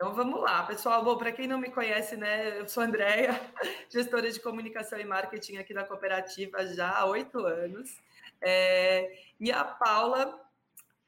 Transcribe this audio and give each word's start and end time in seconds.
Então 0.00 0.14
vamos 0.14 0.40
lá, 0.40 0.62
pessoal. 0.62 1.04
Bom, 1.04 1.18
para 1.18 1.30
quem 1.30 1.46
não 1.46 1.58
me 1.58 1.70
conhece, 1.70 2.16
né, 2.16 2.58
eu 2.58 2.66
sou 2.66 2.82
a 2.82 2.86
Andrea, 2.86 3.38
gestora 3.90 4.32
de 4.32 4.40
comunicação 4.40 4.98
e 4.98 5.04
marketing 5.04 5.58
aqui 5.58 5.74
da 5.74 5.84
cooperativa 5.84 6.66
já 6.68 6.90
há 6.90 7.04
oito 7.04 7.44
anos. 7.44 8.00
É, 8.40 9.14
e 9.38 9.52
a 9.52 9.62
Paula 9.62 10.40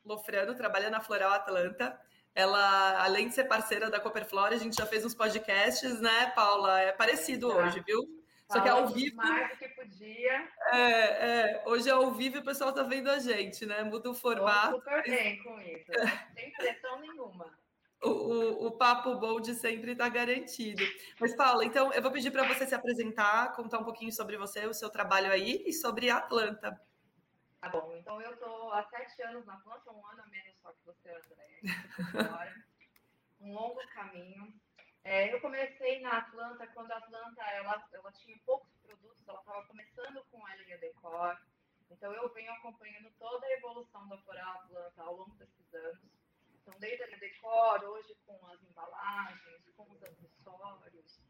Lofrano 0.04 0.54
trabalha 0.54 0.90
na 0.90 1.00
Floral 1.00 1.32
Atlanta. 1.32 1.98
Ela, 2.34 3.02
além 3.02 3.28
de 3.28 3.34
ser 3.34 3.44
parceira 3.44 3.88
da 3.88 3.98
Cooperflora, 3.98 4.56
a 4.56 4.58
gente 4.58 4.76
já 4.76 4.84
fez 4.84 5.06
uns 5.06 5.14
podcasts, 5.14 5.98
né, 5.98 6.30
Paula? 6.34 6.78
É 6.78 6.92
parecido 6.92 7.48
tá. 7.48 7.56
hoje, 7.56 7.82
viu? 7.86 8.22
Só 8.46 8.60
que 8.60 8.68
é 8.68 8.72
ao 8.72 8.88
vivo. 8.88 9.16
Mais 9.16 9.52
do 9.52 9.56
que 9.56 9.68
podia. 9.68 10.48
É, 10.70 10.80
é, 10.80 11.62
hoje 11.64 11.88
é 11.88 11.92
ao 11.92 12.12
vivo 12.12 12.36
e 12.36 12.40
o 12.40 12.44
pessoal 12.44 12.68
está 12.68 12.82
vendo 12.82 13.10
a 13.10 13.18
gente, 13.18 13.64
né? 13.64 13.84
Muda 13.84 14.10
o 14.10 14.14
formato. 14.14 14.76
Estou 14.76 14.80
super 14.80 15.02
bem 15.04 15.42
com 15.42 15.58
isso, 15.62 15.90
sem 16.34 16.52
pressão 16.52 17.00
nenhuma. 17.00 17.61
O, 18.02 18.66
o, 18.66 18.70
papo 18.72 19.14
bom 19.16 19.40
de 19.40 19.54
sempre 19.54 19.92
está 19.92 20.08
garantido. 20.08 20.82
Mas, 21.20 21.36
Paula, 21.36 21.64
então 21.64 21.92
eu 21.92 22.02
vou 22.02 22.10
pedir 22.10 22.32
para 22.32 22.46
você 22.48 22.66
se 22.66 22.74
apresentar, 22.74 23.54
contar 23.54 23.78
um 23.78 23.84
pouquinho 23.84 24.12
sobre 24.12 24.36
você, 24.36 24.66
o 24.66 24.74
seu 24.74 24.90
trabalho 24.90 25.30
aí 25.30 25.62
e 25.64 25.72
sobre 25.72 26.10
a 26.10 26.16
Atlanta. 26.16 26.80
Tá 27.60 27.68
bom, 27.68 27.94
então 27.96 28.20
eu 28.20 28.32
estou 28.32 28.72
há 28.72 28.82
sete 28.82 29.22
anos 29.22 29.46
na 29.46 29.54
Atlanta, 29.54 29.92
um 29.92 30.04
ano 30.04 30.20
a 30.20 30.26
menos 30.26 30.52
só 30.60 30.72
que 30.72 30.84
você, 30.84 31.10
André. 31.10 31.60
um 33.40 33.54
longo 33.54 33.80
caminho. 33.94 34.52
É, 35.04 35.32
eu 35.32 35.40
comecei 35.40 36.00
na 36.00 36.18
Atlanta 36.18 36.66
quando 36.68 36.90
a 36.92 36.96
Atlanta 36.96 37.42
ela, 37.52 37.88
ela 37.92 38.12
tinha 38.12 38.36
poucos 38.46 38.72
produtos, 38.82 39.26
ela 39.28 39.38
estava 39.38 39.66
começando 39.66 40.24
com 40.30 40.44
a 40.46 40.54
linha 40.56 40.78
Decor. 40.78 41.38
Então 41.90 42.12
eu 42.12 42.28
venho 42.32 42.52
acompanhando 42.52 43.12
toda 43.18 43.46
a 43.46 43.52
evolução 43.52 44.08
da 44.08 44.18
Floral 44.18 44.60
Atlanta 44.62 45.02
ao 45.02 45.16
longo 45.16 45.34
desses 45.34 45.74
anos. 45.74 46.21
Então 46.62 46.78
desde 46.78 47.02
a 47.02 47.18
Decor, 47.18 47.84
hoje 47.84 48.14
com 48.24 48.46
as 48.46 48.62
embalagens, 48.62 49.68
com 49.76 49.82
os 49.90 50.02
acessórios. 50.02 51.20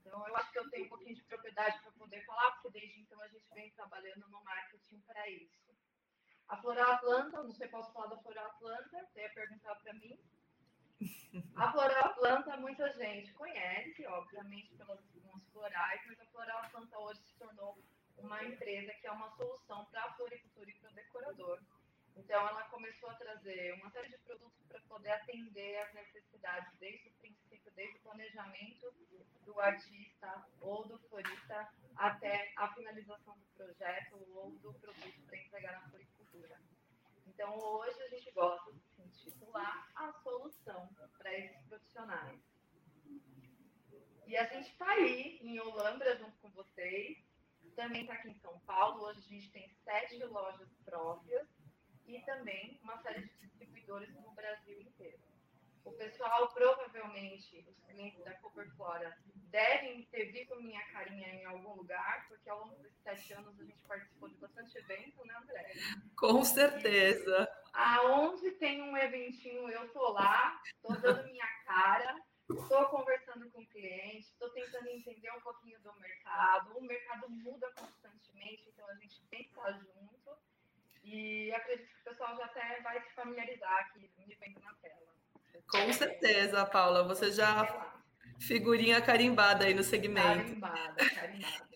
Então 0.00 0.26
eu 0.28 0.36
acho 0.36 0.52
que 0.52 0.58
eu 0.58 0.70
tenho 0.70 0.86
um 0.86 0.88
pouquinho 0.90 1.14
de 1.14 1.22
propriedade 1.24 1.80
para 1.80 1.92
poder 1.92 2.24
falar, 2.26 2.52
porque 2.52 2.78
desde 2.78 3.00
então 3.00 3.20
a 3.20 3.28
gente 3.28 3.48
vem 3.54 3.70
trabalhando 3.70 4.28
no 4.28 4.42
marketing 4.44 5.00
para 5.00 5.28
isso. 5.30 5.72
A 6.48 6.56
Floral 6.58 6.92
Atlanta, 6.92 7.42
não 7.42 7.52
sei 7.54 7.66
se 7.66 7.72
posso 7.72 7.92
falar 7.92 8.08
da 8.08 8.18
Floral 8.18 8.46
Atlanta, 8.46 9.08
ia 9.16 9.32
perguntar 9.32 9.74
para 9.76 9.94
mim. 9.94 10.18
A 11.56 11.72
Floral 11.72 12.14
Planta 12.14 12.56
muita 12.58 12.92
gente 12.92 13.32
conhece, 13.32 14.06
obviamente, 14.06 14.74
pelas 14.76 15.00
algumas 15.14 15.42
florais, 15.48 16.02
mas 16.06 16.20
a 16.20 16.26
Floral 16.26 16.70
Planta 16.70 16.98
hoje 16.98 17.22
se 17.22 17.34
tornou 17.38 17.82
uma 18.18 18.44
empresa 18.44 18.92
que 18.94 19.06
é 19.06 19.12
uma 19.12 19.30
solução 19.36 19.86
para 19.86 20.04
a 20.04 20.12
floricultura 20.12 20.70
e 20.70 20.74
para 20.74 20.90
o 20.90 20.94
decorador. 20.94 21.58
Então, 22.16 22.46
ela 22.48 22.62
começou 22.64 23.10
a 23.10 23.14
trazer 23.14 23.74
uma 23.74 23.90
série 23.90 24.08
de 24.08 24.18
produtos 24.18 24.62
para 24.68 24.80
poder 24.82 25.10
atender 25.10 25.78
às 25.78 25.94
necessidades 25.94 26.72
desde 26.78 27.08
o 27.08 27.12
princípio, 27.12 27.72
desde 27.74 27.96
o 27.98 28.02
planejamento 28.02 28.92
do 29.44 29.58
artista 29.60 30.46
ou 30.60 30.86
do 30.86 30.98
florista 31.08 31.68
até 31.96 32.52
a 32.56 32.72
finalização 32.74 33.36
do 33.36 33.46
projeto 33.54 34.16
ou 34.34 34.52
do 34.58 34.72
produto 34.74 35.22
para 35.26 35.36
entregar 35.36 35.72
na 35.72 35.88
floricultura. 35.88 36.60
Então, 37.26 37.58
hoje 37.58 38.02
a 38.02 38.08
gente 38.08 38.30
gosta 38.32 38.72
de 38.72 38.80
se 38.80 39.02
intitular 39.02 39.90
a 39.94 40.12
solução 40.22 40.88
para 41.18 41.32
esses 41.38 41.60
profissionais. 41.66 42.40
E 44.26 44.36
a 44.36 44.46
gente 44.46 44.70
está 44.70 44.90
aí 44.90 45.38
em 45.42 45.58
Olambra 45.60 46.16
junto 46.16 46.36
com 46.38 46.50
vocês. 46.50 47.18
Também 47.74 48.02
está 48.02 48.14
aqui 48.14 48.28
em 48.28 48.38
São 48.40 48.58
Paulo. 48.60 49.04
Hoje 49.04 49.18
a 49.18 49.28
gente 49.28 49.50
tem 49.50 49.68
sete 49.84 50.22
lojas 50.24 50.68
próprias 50.84 51.48
e 52.06 52.20
também 52.22 52.78
uma 52.82 52.96
série 53.02 53.22
de 53.22 53.32
distribuidores 53.40 54.12
no 54.14 54.30
Brasil 54.32 54.80
inteiro. 54.80 55.18
O 55.84 55.92
pessoal, 55.92 56.48
provavelmente, 56.52 57.64
os 57.68 57.76
clientes 57.86 58.22
da 58.24 58.32
Cooper 58.34 58.70
Flora, 58.76 59.16
devem 59.50 60.04
ter 60.06 60.26
visto 60.32 60.54
minha 60.62 60.82
carinha 60.86 61.28
em 61.28 61.44
algum 61.44 61.74
lugar, 61.74 62.26
porque 62.28 62.48
ao 62.48 62.60
longo 62.60 62.76
desses 62.82 63.02
sete 63.02 63.32
anos 63.34 63.58
a 63.60 63.64
gente 63.64 63.78
participou 63.86 64.28
de 64.28 64.36
bastante 64.36 64.78
evento, 64.78 65.24
né, 65.26 65.34
André? 65.42 65.72
Com 66.16 66.44
certeza. 66.44 67.48
E 67.52 67.78
aonde 67.78 68.52
tem 68.52 68.80
um 68.80 68.96
eventinho, 68.96 69.68
eu 69.68 69.88
tô 69.92 70.12
lá, 70.12 70.60
tô 70.82 70.94
dando 70.94 71.24
minha 71.24 71.46
cara, 71.64 72.16
estou 72.48 72.86
conversando 72.86 73.50
com 73.50 73.62
o 73.62 73.66
cliente, 73.66 74.28
estou 74.30 74.50
tentando 74.50 74.88
entender 74.88 75.30
um 75.32 75.40
pouquinho 75.40 75.80
do 75.80 75.92
mercado. 75.94 76.78
O 76.78 76.82
mercado 76.82 77.28
muda 77.28 77.70
constantemente, 77.72 78.68
então 78.68 78.88
a 78.88 78.94
gente 78.94 79.20
tem 79.28 79.42
que 79.42 79.50
estar 79.50 79.72
junto. 79.72 80.38
E 81.02 81.52
acredito 81.52 81.88
que 81.88 82.00
o 82.00 82.10
pessoal 82.10 82.36
já 82.36 82.44
até 82.44 82.80
vai 82.82 83.00
se 83.02 83.14
familiarizar 83.14 83.72
aqui, 83.80 84.10
me 84.16 84.34
vendo 84.34 84.60
na 84.60 84.72
tela. 84.74 85.12
Com 85.68 85.92
certeza, 85.92 86.64
Paula. 86.66 87.02
Você 87.04 87.32
já 87.32 87.92
figurinha 88.40 89.00
carimbada 89.00 89.64
aí 89.64 89.74
no 89.74 89.82
segmento. 89.82 90.44
Carimbada, 90.44 91.10
carimbada. 91.10 91.72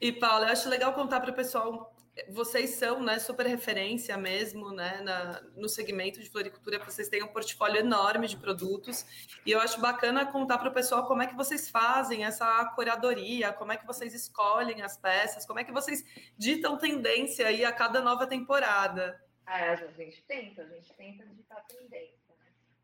E, 0.00 0.12
Paula, 0.12 0.46
eu 0.46 0.52
acho 0.52 0.68
legal 0.68 0.94
contar 0.94 1.20
para 1.20 1.30
o 1.30 1.34
pessoal, 1.34 1.94
vocês 2.28 2.70
são 2.70 3.02
né, 3.02 3.18
super 3.18 3.46
referência 3.46 4.16
mesmo 4.16 4.72
né, 4.72 5.00
na, 5.02 5.40
no 5.56 5.68
segmento 5.68 6.20
de 6.20 6.28
floricultura, 6.28 6.78
vocês 6.84 7.08
têm 7.08 7.22
um 7.22 7.28
portfólio 7.28 7.80
enorme 7.80 8.26
de 8.26 8.36
produtos, 8.36 9.04
e 9.46 9.50
eu 9.50 9.60
acho 9.60 9.80
bacana 9.80 10.30
contar 10.30 10.58
para 10.58 10.68
o 10.68 10.74
pessoal 10.74 11.06
como 11.06 11.22
é 11.22 11.26
que 11.26 11.36
vocês 11.36 11.70
fazem 11.70 12.24
essa 12.24 12.64
curadoria, 12.74 13.52
como 13.52 13.72
é 13.72 13.76
que 13.76 13.86
vocês 13.86 14.12
escolhem 14.14 14.82
as 14.82 14.96
peças, 14.96 15.46
como 15.46 15.60
é 15.60 15.64
que 15.64 15.72
vocês 15.72 16.04
ditam 16.36 16.76
tendência 16.76 17.46
aí 17.46 17.64
a 17.64 17.72
cada 17.72 18.00
nova 18.00 18.26
temporada. 18.26 19.22
É, 19.46 19.70
a 19.70 19.86
gente 19.92 20.22
tenta, 20.24 20.62
a 20.62 20.66
gente 20.66 20.92
tenta 20.94 21.26
ditar 21.26 21.64
tendência. 21.66 22.20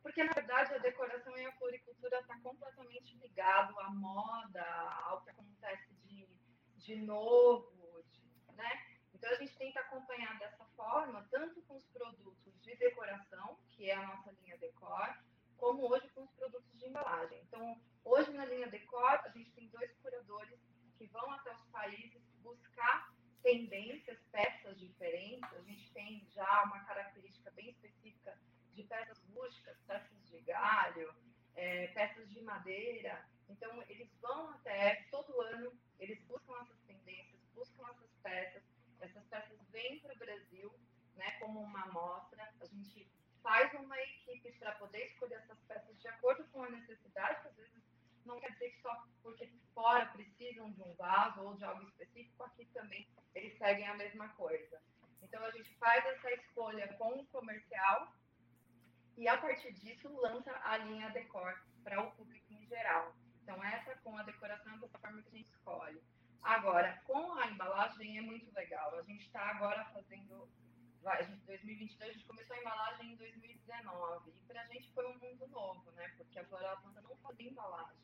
Porque, 0.02 0.22
na 0.22 0.32
verdade, 0.32 0.72
a 0.72 0.78
decoração 0.78 1.36
e 1.36 1.44
a 1.44 1.52
floricultura 1.52 2.20
está 2.20 2.38
completamente 2.38 3.16
ligado 3.16 3.78
à 3.80 3.90
moda, 3.90 4.64
ao 5.04 5.20
que 5.22 5.30
acontece 5.30 5.92
de, 6.04 6.28
de 6.76 6.96
novo, 7.02 8.04
de, 8.12 8.54
né? 8.54 8.95
Então, 9.16 9.30
a 9.30 9.36
gente 9.36 9.56
tenta 9.56 9.80
acompanhar 9.80 10.38
dessa 10.38 10.62
forma, 10.76 11.26
tanto 11.30 11.62
com 11.62 11.74
os 11.74 11.86
produtos 11.86 12.60
de 12.60 12.76
decoração, 12.76 13.58
que 13.70 13.88
é 13.88 13.94
a 13.94 14.06
nossa 14.06 14.30
linha 14.32 14.58
Decor, 14.58 15.16
como 15.56 15.90
hoje 15.90 16.06
com 16.10 16.22
os 16.22 16.30
produtos 16.32 16.78
de 16.78 16.86
embalagem. 16.86 17.40
Então, 17.44 17.80
hoje 18.04 18.30
na 18.32 18.44
linha 18.44 18.68
Decor, 18.68 19.18
a 19.24 19.28
gente 19.30 19.50
tem 19.52 19.68
dois 19.68 19.90
curadores 20.02 20.60
que 20.98 21.06
vão 21.06 21.30
até 21.32 21.50
os 21.54 21.64
países 21.68 22.22
buscar 22.42 23.10
tendências, 23.42 24.18
peças 24.30 24.78
diferentes. 24.78 25.50
A 25.54 25.62
gente 25.62 25.90
tem 25.92 26.22
já 26.34 26.64
uma 26.64 26.84
característica 26.84 27.50
bem 27.52 27.70
específica 27.70 28.38
de 28.74 28.82
peças 28.82 29.18
rústicas, 29.34 29.78
peças 29.86 30.26
de 30.26 30.40
galho, 30.42 31.10
é, 31.54 31.86
peças 31.88 32.28
de 32.28 32.42
madeira. 32.42 33.26
Então, 33.48 33.82
eles 33.88 34.10
vão 34.20 34.50
até, 34.50 35.06
todo 35.10 35.40
ano, 35.40 35.72
eles 35.98 36.22
buscam 36.24 36.52
essas 36.60 36.78
tendências, 36.80 37.40
buscam 37.54 37.82
essas 37.88 38.10
peças. 38.22 38.75
Essas 39.06 39.24
peças 39.26 39.58
vêm 39.70 40.00
para 40.00 40.14
o 40.14 40.18
Brasil 40.18 40.74
né, 41.14 41.30
como 41.40 41.60
uma 41.60 41.82
amostra. 41.82 42.48
A 42.60 42.66
gente 42.66 43.08
faz 43.42 43.72
uma 43.74 43.98
equipe 44.00 44.52
para 44.58 44.72
poder 44.72 45.06
escolher 45.06 45.36
essas 45.36 45.58
peças 45.68 46.00
de 46.00 46.08
acordo 46.08 46.44
com 46.48 46.64
a 46.64 46.70
necessidade, 46.70 47.46
às 47.46 47.56
vezes 47.56 47.82
não 48.24 48.40
quer 48.40 48.50
dizer 48.52 48.70
que 48.70 48.80
só 48.82 49.06
porque 49.22 49.48
fora 49.72 50.06
precisam 50.06 50.70
de 50.72 50.82
um 50.82 50.92
vaso 50.94 51.40
ou 51.42 51.54
de 51.54 51.64
algo 51.64 51.84
específico, 51.84 52.42
aqui 52.42 52.66
também 52.74 53.08
eles 53.34 53.56
seguem 53.56 53.86
a 53.86 53.94
mesma 53.94 54.28
coisa. 54.30 54.80
Então, 55.22 55.44
a 55.44 55.50
gente 55.50 55.72
faz 55.76 56.04
essa 56.04 56.32
escolha 56.32 56.92
com 56.94 57.20
o 57.20 57.26
comercial 57.26 58.12
e 59.16 59.28
a 59.28 59.38
partir 59.38 59.72
disso 59.74 60.08
lança 60.20 60.50
a 60.64 60.76
linha 60.78 61.10
Decor 61.10 61.54
para 61.84 62.02
o 62.02 62.10
público 62.12 62.52
em 62.52 62.66
geral. 62.66 63.14
Então, 63.42 63.62
essa 63.62 63.94
com 64.02 64.16
a 64.16 64.22
decoração 64.24 64.74
é 64.74 64.78
dessa 64.78 64.98
forma 64.98 65.22
que 65.22 65.28
a 65.28 65.32
gente 65.32 65.50
escolhe. 65.50 66.02
Agora, 66.42 67.00
com 67.04 67.32
a 67.34 67.46
embalagem 67.48 68.18
é 68.18 68.20
muito 68.20 68.52
legal. 68.54 68.96
A 68.98 69.02
gente 69.02 69.26
está 69.26 69.50
agora 69.50 69.84
fazendo. 69.86 70.48
Vai, 71.02 71.20
a 71.20 71.22
gente, 71.22 71.44
2022, 71.46 72.10
a 72.10 72.12
gente 72.12 72.26
começou 72.26 72.56
a 72.56 72.60
embalagem 72.60 73.12
em 73.12 73.16
2019. 73.16 74.30
E 74.30 74.40
para 74.42 74.62
a 74.62 74.66
gente 74.66 74.92
foi 74.92 75.06
um 75.06 75.18
mundo 75.18 75.46
novo, 75.48 75.90
né? 75.92 76.08
Porque 76.16 76.38
a 76.38 76.44
Floral 76.44 76.76
Planta 76.78 77.00
não 77.02 77.16
fazia 77.16 77.50
embalagem. 77.50 77.96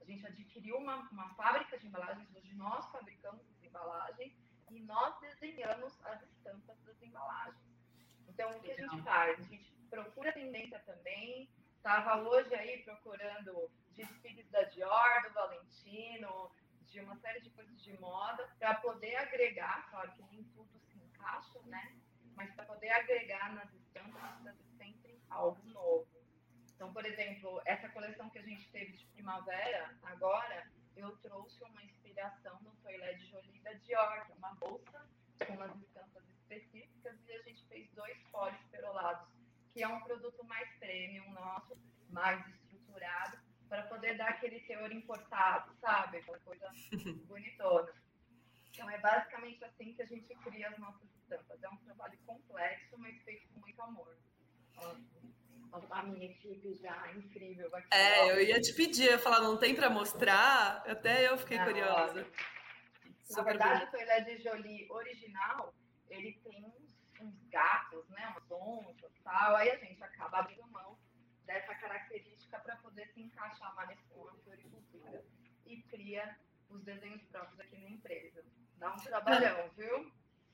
A 0.00 0.04
gente 0.04 0.26
adquiriu 0.26 0.76
uma, 0.76 0.96
uma 1.10 1.34
fábrica 1.34 1.78
de 1.78 1.86
embalagens, 1.86 2.28
hoje 2.34 2.52
nós 2.54 2.86
fabricamos 2.92 3.40
as 3.48 3.62
embalagens 3.64 4.34
e 4.70 4.80
nós 4.80 5.18
desenhamos 5.20 5.98
as 6.04 6.22
estampas 6.22 6.78
das 6.82 7.02
embalagens. 7.02 7.56
Então, 8.28 8.50
o 8.50 8.60
que 8.60 8.72
a 8.72 8.76
gente 8.76 9.02
faz? 9.02 9.40
A 9.40 9.42
gente 9.44 9.72
procura 9.88 10.32
tendência 10.32 10.78
também. 10.80 11.48
Estava 11.76 12.20
hoje 12.22 12.54
aí 12.54 12.82
procurando 12.82 13.70
desfiles 13.94 14.48
da 14.50 14.62
Dior, 14.64 15.22
do 15.22 15.32
Valentino, 15.32 16.50
de 16.94 17.00
uma 17.00 17.16
série 17.16 17.40
de 17.40 17.50
coisas 17.50 17.82
de 17.82 17.92
moda, 17.98 18.48
para 18.56 18.76
poder 18.76 19.16
agregar, 19.16 19.90
claro 19.90 20.12
que 20.12 20.22
nem 20.30 20.44
tudo 20.54 20.78
se 20.78 20.96
encaixa, 20.96 21.60
né? 21.64 21.96
Mas 22.36 22.54
para 22.54 22.64
poder 22.66 22.88
agregar 22.90 23.52
nas 23.52 23.68
estampas, 23.74 24.22
precisa 24.22 24.54
sempre 24.78 25.20
algo 25.28 25.60
novo. 25.70 26.06
Então, 26.72 26.92
por 26.92 27.04
exemplo, 27.04 27.60
essa 27.64 27.88
coleção 27.88 28.30
que 28.30 28.38
a 28.38 28.42
gente 28.42 28.70
teve 28.70 28.92
de 28.92 29.06
primavera, 29.06 29.98
agora, 30.04 30.70
eu 30.94 31.16
trouxe 31.16 31.64
uma 31.64 31.82
inspiração 31.82 32.60
no 32.62 32.70
Toilette 32.76 33.26
Jolie 33.26 33.58
da 33.62 33.72
Dior, 33.72 34.26
que 34.26 34.32
é 34.32 34.36
uma 34.36 34.54
bolsa 34.54 35.04
com 35.44 35.52
umas 35.54 35.76
estampas 35.82 36.24
específicas, 36.28 37.18
e 37.26 37.32
a 37.32 37.42
gente 37.42 37.66
fez 37.66 37.90
dois 37.90 38.22
foles 38.30 38.62
perolados, 38.70 39.28
que 39.72 39.82
é 39.82 39.88
um 39.88 40.00
produto 40.02 40.44
mais 40.44 40.72
premium 40.78 41.28
nosso, 41.32 41.76
mais 42.08 42.46
estruturado 42.46 43.43
para 43.68 43.82
poder 43.84 44.16
dar 44.16 44.28
aquele 44.28 44.60
teor 44.60 44.90
importado, 44.92 45.74
sabe? 45.80 46.18
Aquela 46.18 46.38
coisa 46.40 46.70
bonitona. 47.26 47.92
Então, 48.70 48.90
é 48.90 48.98
basicamente 48.98 49.64
assim 49.64 49.94
que 49.94 50.02
a 50.02 50.06
gente 50.06 50.34
cria 50.36 50.68
as 50.68 50.78
nossas 50.78 51.08
estampas. 51.16 51.62
É 51.62 51.68
um 51.68 51.76
trabalho 51.76 52.18
complexo, 52.26 52.98
mas 52.98 53.16
feito 53.22 53.48
com 53.48 53.60
muito 53.60 53.80
amor. 53.82 54.16
A 55.90 56.02
minha 56.04 56.26
equipe 56.26 56.74
já 56.74 57.08
é 57.08 57.16
incrível. 57.16 57.70
É, 57.90 58.30
eu 58.30 58.40
ia 58.42 58.60
te 58.60 58.72
pedir, 58.74 59.06
eu 59.06 59.12
ia 59.12 59.18
falar, 59.18 59.40
não 59.40 59.58
tem 59.58 59.74
para 59.74 59.90
mostrar? 59.90 60.84
Até 60.86 61.28
eu 61.28 61.38
fiquei 61.38 61.58
curiosa. 61.58 62.26
Na 63.30 63.42
verdade, 63.42 63.84
o 63.84 63.90
Toilette 63.90 64.36
de 64.36 64.42
Jolie 64.42 64.86
original, 64.90 65.74
ele 66.08 66.38
tem 66.44 66.64
uns, 66.64 66.96
uns 67.20 67.48
gatos, 67.48 68.08
né, 68.10 68.28
umas 68.28 68.50
onças 68.50 69.10
e 69.16 69.22
tal. 69.22 69.56
Aí 69.56 69.70
a 69.70 69.76
gente 69.76 70.02
acaba 70.02 70.40
abrindo 70.40 70.66
mão 70.68 70.98
dessa 71.44 71.74
característica 71.74 72.33
para 72.60 72.76
poder 72.76 73.06
se 73.08 73.20
encaixar 73.20 73.74
mais 73.74 73.98
com 74.10 74.28
a 74.28 74.34
floricultura 74.44 75.24
e 75.66 75.82
cria 75.82 76.36
os 76.68 76.82
desenhos 76.82 77.22
próprios 77.24 77.60
aqui 77.60 77.76
na 77.78 77.90
empresa. 77.90 78.44
Dá 78.78 78.92
um 78.92 78.96
trabalhão, 78.96 79.70
viu? 79.76 79.93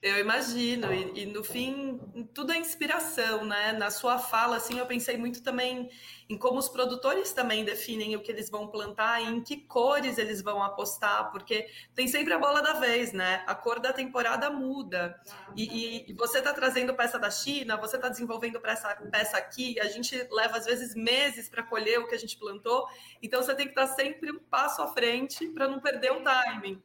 Eu 0.02 0.19
imagino, 0.19 0.91
e, 0.94 1.25
e, 1.25 1.26
no 1.26 1.44
fim, 1.44 2.00
tudo 2.32 2.52
é 2.52 2.56
inspiração, 2.56 3.44
né? 3.44 3.73
Na 3.73 3.91
sua 3.91 4.19
fala, 4.19 4.56
assim, 4.56 4.79
eu 4.79 4.87
pensei 4.87 5.19
muito 5.19 5.43
também 5.43 5.91
em 6.26 6.38
como 6.38 6.58
os 6.58 6.70
produtores 6.70 7.35
também 7.35 7.67
definem 7.67 8.17
o 8.17 8.23
que 8.23 8.32
eles 8.32 8.49
vão 8.49 8.67
plantar 8.67 9.20
e 9.20 9.26
em 9.26 9.43
que 9.43 9.58
cores 9.58 10.17
eles 10.17 10.41
vão 10.41 10.62
apostar, 10.62 11.31
porque 11.31 11.69
tem 11.94 12.08
sempre 12.08 12.32
a 12.32 12.38
bola 12.38 12.62
da 12.62 12.75
vez, 12.75 13.12
né? 13.12 13.44
A 13.47 13.55
cor 13.55 13.79
da 13.79 13.93
temporada 13.93 14.49
muda. 14.49 15.20
E, 15.55 15.64
e, 15.64 16.11
e 16.11 16.14
você 16.14 16.38
está 16.38 16.55
trazendo 16.55 16.94
peça 16.94 17.19
da 17.19 17.31
China, 17.31 17.76
você 17.76 17.96
está 17.96 18.08
desenvolvendo 18.08 18.58
peça, 18.58 18.96
peça 19.12 19.37
aqui, 19.37 19.79
a 19.81 19.87
gente 19.87 20.17
leva 20.31 20.56
às 20.56 20.64
vezes 20.64 20.94
meses 20.94 21.46
para 21.46 21.62
colher 21.62 21.99
o 21.99 22.08
que 22.08 22.14
a 22.14 22.19
gente 22.19 22.38
plantou, 22.38 22.88
então 23.23 23.43
você 23.43 23.55
tem 23.55 23.67
que 23.67 23.73
estar 23.73 23.87
tá 23.87 23.94
sempre 23.94 24.32
um 24.32 24.38
passo 24.38 24.81
à 24.81 24.88
frente 24.88 25.46
para 25.49 25.69
não 25.69 25.79
perder 25.79 26.12
o 26.12 26.23
timing 26.23 26.82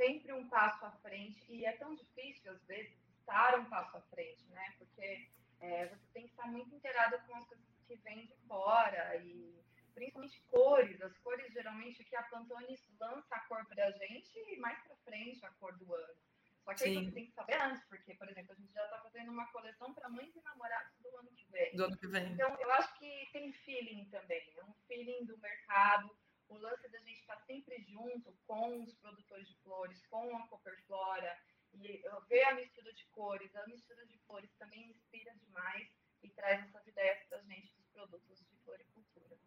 sempre 0.00 0.32
um 0.32 0.48
passo 0.48 0.82
à 0.86 0.90
frente, 1.02 1.44
e 1.52 1.66
é 1.66 1.72
tão 1.72 1.94
difícil, 1.94 2.50
às 2.50 2.64
vezes, 2.64 2.96
estar 3.18 3.60
um 3.60 3.66
passo 3.66 3.98
à 3.98 4.00
frente, 4.00 4.48
né? 4.48 4.74
Porque 4.78 5.28
é, 5.60 5.88
você 5.88 6.06
tem 6.14 6.24
que 6.24 6.30
estar 6.30 6.46
muito 6.46 6.74
inteirado 6.74 7.18
com 7.26 7.36
as 7.36 7.46
coisas 7.46 7.66
que 7.86 7.96
vêm 7.96 8.24
de 8.24 8.34
fora, 8.48 9.16
e 9.16 9.62
principalmente 9.94 10.42
cores. 10.48 11.02
As 11.02 11.18
cores, 11.18 11.52
geralmente, 11.52 12.02
que 12.04 12.16
a 12.16 12.22
Pantone 12.22 12.78
lança 12.98 13.34
a 13.34 13.40
cor 13.40 13.66
para 13.66 13.88
a 13.88 13.90
gente 13.90 14.38
e 14.48 14.56
mais 14.56 14.82
para 14.84 14.96
frente 14.96 15.44
a 15.44 15.50
cor 15.50 15.76
do 15.76 15.94
ano. 15.94 16.14
Só 16.64 16.72
que 16.72 16.80
Sim. 16.80 16.98
aí 16.98 17.04
você 17.04 17.12
tem 17.12 17.26
que 17.26 17.32
saber 17.32 17.60
antes, 17.60 17.84
porque, 17.84 18.14
por 18.14 18.28
exemplo, 18.28 18.52
a 18.52 18.54
gente 18.54 18.72
já 18.72 18.84
está 18.84 19.00
fazendo 19.00 19.30
uma 19.30 19.46
coleção 19.52 19.92
para 19.92 20.08
mães 20.08 20.34
e 20.34 20.42
namorados 20.42 20.96
do 20.98 21.14
ano 21.16 21.28
que 21.34 21.44
vem. 21.50 21.76
Do 21.76 21.84
ano 21.84 21.96
que 21.98 22.06
vem. 22.06 22.32
Então, 22.32 22.56
eu 22.58 22.70
acho 22.72 22.98
que 22.98 23.28
tem 23.32 23.52
feeling 23.52 24.06
também, 24.06 24.42
é 24.56 24.64
um 24.64 24.72
feeling 24.86 25.26
do 25.26 25.36
mercado 25.38 26.16
o 26.50 26.58
lance 26.58 26.88
da 26.88 26.98
gente 26.98 27.20
estar 27.20 27.38
sempre 27.46 27.82
junto 27.88 28.36
com 28.46 28.82
os 28.82 28.92
produtores 28.94 29.48
de 29.48 29.56
flores, 29.62 30.02
com 30.10 30.36
a 30.36 30.46
Copperflora, 30.48 31.38
e 31.74 32.02
ver 32.28 32.44
a 32.44 32.54
mistura 32.54 32.92
de 32.92 33.06
cores, 33.06 33.54
a 33.56 33.66
mistura 33.66 34.04
de 34.06 34.18
cores 34.26 34.50
também 34.58 34.90
inspira 34.90 35.32
demais 35.36 35.88
e 36.22 36.28
traz 36.30 36.62
essas 36.64 36.86
ideias 36.86 37.18
para 37.28 37.38
a 37.38 37.42
gente 37.42 37.72
dos 37.76 37.86
produtos 37.88 38.38
de 38.38 38.56
floricultura. 38.64 39.38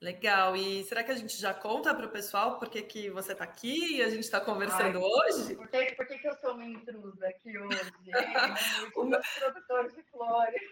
Legal. 0.00 0.54
E 0.54 0.84
será 0.84 1.02
que 1.02 1.10
a 1.10 1.16
gente 1.16 1.36
já 1.36 1.52
conta 1.52 1.92
para 1.92 2.06
o 2.06 2.10
pessoal 2.10 2.58
por 2.58 2.70
que, 2.70 2.82
que 2.82 3.10
você 3.10 3.32
está 3.32 3.42
aqui 3.42 3.96
e 3.96 4.02
a 4.02 4.08
gente 4.08 4.20
está 4.20 4.40
conversando 4.40 4.98
Ai, 4.98 5.04
hoje? 5.04 5.56
Por, 5.56 5.68
que, 5.68 5.92
por 5.96 6.06
que, 6.06 6.18
que 6.18 6.28
eu 6.28 6.36
sou 6.36 6.54
uma 6.54 6.64
intrusa 6.64 7.26
aqui 7.26 7.58
hoje? 7.58 7.92
uma 8.96 9.20
produtora 9.20 9.88
de 9.90 10.02
flores. 10.04 10.62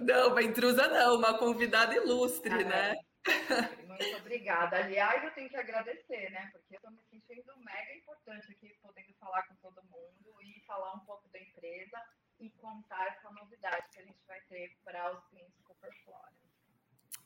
Não, 0.00 0.28
uma 0.30 0.42
intrusa 0.42 0.88
não, 0.88 1.16
uma 1.16 1.38
convidada 1.38 1.94
ilustre, 1.94 2.52
ah, 2.52 2.64
né? 2.64 2.96
Muito 3.86 4.16
obrigada. 4.16 4.76
Aliás, 4.76 5.24
eu 5.24 5.30
tenho 5.32 5.48
que 5.48 5.56
agradecer, 5.56 6.30
né? 6.30 6.50
Porque 6.52 6.74
eu 6.74 6.76
estou 6.76 6.90
me 6.90 7.02
sentindo 7.10 7.56
mega 7.58 7.94
importante 7.94 8.52
aqui, 8.52 8.76
podendo 8.82 9.12
falar 9.14 9.42
com 9.44 9.54
todo 9.56 9.82
mundo 9.84 10.42
e 10.42 10.60
falar 10.66 10.94
um 10.94 11.00
pouco 11.00 11.28
da 11.30 11.38
empresa 11.38 12.00
e 12.40 12.50
contar 12.50 13.06
essa 13.08 13.30
novidade 13.30 13.88
que 13.92 14.00
a 14.00 14.04
gente 14.04 14.24
vai 14.26 14.40
ter 14.42 14.76
para 14.84 15.12
os 15.14 15.24
clientes 15.28 15.54
Cooperflora. 15.62 16.32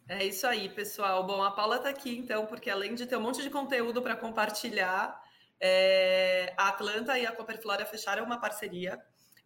É 0.08 0.24
isso 0.24 0.46
aí, 0.46 0.68
pessoal. 0.68 1.26
Bom, 1.26 1.42
a 1.42 1.50
Paula 1.50 1.76
está 1.76 1.88
aqui, 1.88 2.16
então, 2.16 2.46
porque 2.46 2.70
além 2.70 2.94
de 2.94 3.06
ter 3.06 3.16
um 3.16 3.20
monte 3.20 3.42
de 3.42 3.50
conteúdo 3.50 4.00
para 4.00 4.16
compartilhar, 4.16 5.20
é, 5.60 6.54
a 6.56 6.68
Atlanta 6.68 7.18
e 7.18 7.26
a 7.26 7.32
Cooperflora 7.32 7.84
fecharam 7.84 8.24
uma 8.24 8.40
parceria 8.40 8.98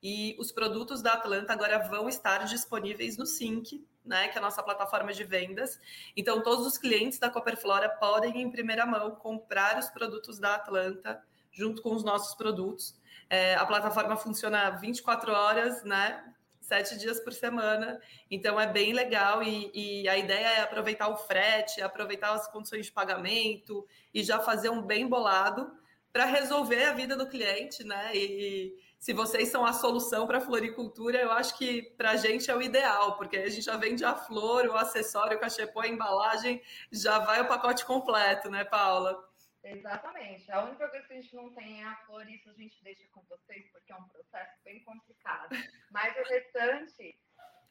e 0.02 0.36
os 0.38 0.52
produtos 0.52 1.00
da 1.00 1.14
Atlanta 1.14 1.52
agora 1.52 1.78
vão 1.88 2.08
estar 2.08 2.44
disponíveis 2.44 3.16
no 3.16 3.24
Sync, 3.24 3.84
né, 4.04 4.28
que 4.28 4.36
é 4.36 4.40
a 4.40 4.42
nossa 4.42 4.62
plataforma 4.62 5.12
de 5.12 5.24
vendas. 5.24 5.78
Então, 6.16 6.42
todos 6.42 6.66
os 6.66 6.78
clientes 6.78 7.18
da 7.18 7.30
Copperflora 7.30 7.88
podem, 7.88 8.40
em 8.40 8.50
primeira 8.50 8.84
mão, 8.84 9.12
comprar 9.12 9.78
os 9.78 9.88
produtos 9.90 10.38
da 10.38 10.54
Atlanta 10.56 11.22
junto 11.52 11.82
com 11.82 11.94
os 11.94 12.02
nossos 12.02 12.34
produtos. 12.34 12.94
É, 13.28 13.54
a 13.54 13.64
plataforma 13.64 14.16
funciona 14.16 14.70
24 14.70 15.32
horas, 15.32 15.84
né? 15.84 16.24
Sete 16.60 16.96
dias 16.96 17.20
por 17.20 17.32
semana, 17.32 18.00
então 18.30 18.58
é 18.58 18.66
bem 18.66 18.92
legal 18.92 19.42
e, 19.42 19.70
e 19.74 20.08
a 20.08 20.16
ideia 20.16 20.46
é 20.46 20.60
aproveitar 20.60 21.08
o 21.08 21.16
frete, 21.16 21.82
aproveitar 21.82 22.32
as 22.32 22.46
condições 22.46 22.86
de 22.86 22.92
pagamento 22.92 23.86
e 24.14 24.22
já 24.22 24.38
fazer 24.38 24.70
um 24.70 24.80
bem 24.80 25.06
bolado 25.06 25.70
para 26.12 26.24
resolver 26.24 26.84
a 26.84 26.92
vida 26.92 27.16
do 27.16 27.28
cliente, 27.28 27.82
né? 27.82 28.12
E, 28.14 28.74
se 29.02 29.12
vocês 29.12 29.48
são 29.48 29.66
a 29.66 29.72
solução 29.72 30.28
para 30.28 30.38
a 30.38 30.40
floricultura, 30.40 31.18
eu 31.18 31.32
acho 31.32 31.58
que 31.58 31.82
para 31.96 32.12
a 32.12 32.16
gente 32.16 32.48
é 32.48 32.54
o 32.54 32.62
ideal, 32.62 33.16
porque 33.16 33.36
a 33.36 33.48
gente 33.48 33.64
já 33.64 33.76
vende 33.76 34.04
a 34.04 34.14
flor, 34.14 34.64
o 34.66 34.76
acessório, 34.76 35.36
o 35.36 35.40
cachepô, 35.40 35.80
a 35.80 35.88
embalagem, 35.88 36.62
já 36.92 37.18
vai 37.18 37.40
o 37.40 37.48
pacote 37.48 37.84
completo, 37.84 38.48
né, 38.48 38.64
Paula? 38.64 39.28
Exatamente. 39.64 40.48
A 40.52 40.62
única 40.62 40.88
coisa 40.88 41.04
que 41.04 41.14
a 41.14 41.16
gente 41.20 41.34
não 41.34 41.52
tem 41.52 41.82
é 41.82 41.84
a 41.84 41.96
flor, 42.06 42.30
isso 42.30 42.48
a 42.48 42.52
gente 42.52 42.80
deixa 42.84 43.02
com 43.08 43.22
vocês, 43.22 43.68
porque 43.72 43.90
é 43.90 43.96
um 43.96 44.06
processo 44.06 44.52
bem 44.62 44.84
complicado. 44.84 45.56
Mas 45.90 46.16
o 46.16 46.22
restante, 46.22 47.18